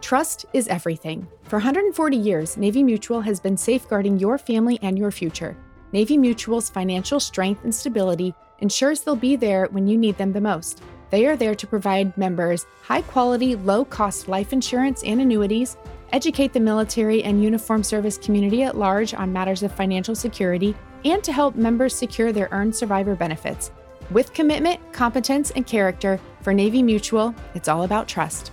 Trust 0.00 0.46
is 0.52 0.66
everything. 0.68 1.28
For 1.44 1.56
140 1.56 2.16
years, 2.16 2.56
Navy 2.56 2.82
Mutual 2.82 3.20
has 3.20 3.38
been 3.38 3.56
safeguarding 3.56 4.18
your 4.18 4.38
family 4.38 4.78
and 4.82 4.98
your 4.98 5.10
future. 5.10 5.56
Navy 5.92 6.18
Mutual's 6.18 6.70
financial 6.70 7.20
strength 7.20 7.62
and 7.62 7.74
stability 7.74 8.34
ensures 8.60 9.00
they'll 9.00 9.16
be 9.16 9.36
there 9.36 9.66
when 9.70 9.86
you 9.86 9.96
need 9.96 10.16
them 10.18 10.32
the 10.32 10.40
most. 10.40 10.82
They 11.10 11.26
are 11.26 11.36
there 11.36 11.54
to 11.54 11.66
provide 11.66 12.16
members 12.16 12.66
high 12.82 13.02
quality, 13.02 13.56
low 13.56 13.84
cost 13.84 14.28
life 14.28 14.52
insurance 14.52 15.02
and 15.04 15.20
annuities, 15.20 15.76
educate 16.12 16.52
the 16.52 16.60
military 16.60 17.22
and 17.22 17.42
uniform 17.42 17.82
service 17.82 18.18
community 18.18 18.62
at 18.62 18.76
large 18.76 19.14
on 19.14 19.32
matters 19.32 19.62
of 19.62 19.72
financial 19.72 20.14
security, 20.14 20.74
and 21.04 21.22
to 21.24 21.32
help 21.32 21.56
members 21.56 21.94
secure 21.94 22.32
their 22.32 22.48
earned 22.52 22.74
survivor 22.74 23.14
benefits. 23.14 23.70
With 24.10 24.32
commitment, 24.32 24.80
competence, 24.92 25.50
and 25.50 25.66
character, 25.66 26.20
for 26.42 26.54
Navy 26.54 26.82
Mutual, 26.82 27.34
it's 27.54 27.68
all 27.68 27.82
about 27.82 28.06
trust. 28.06 28.52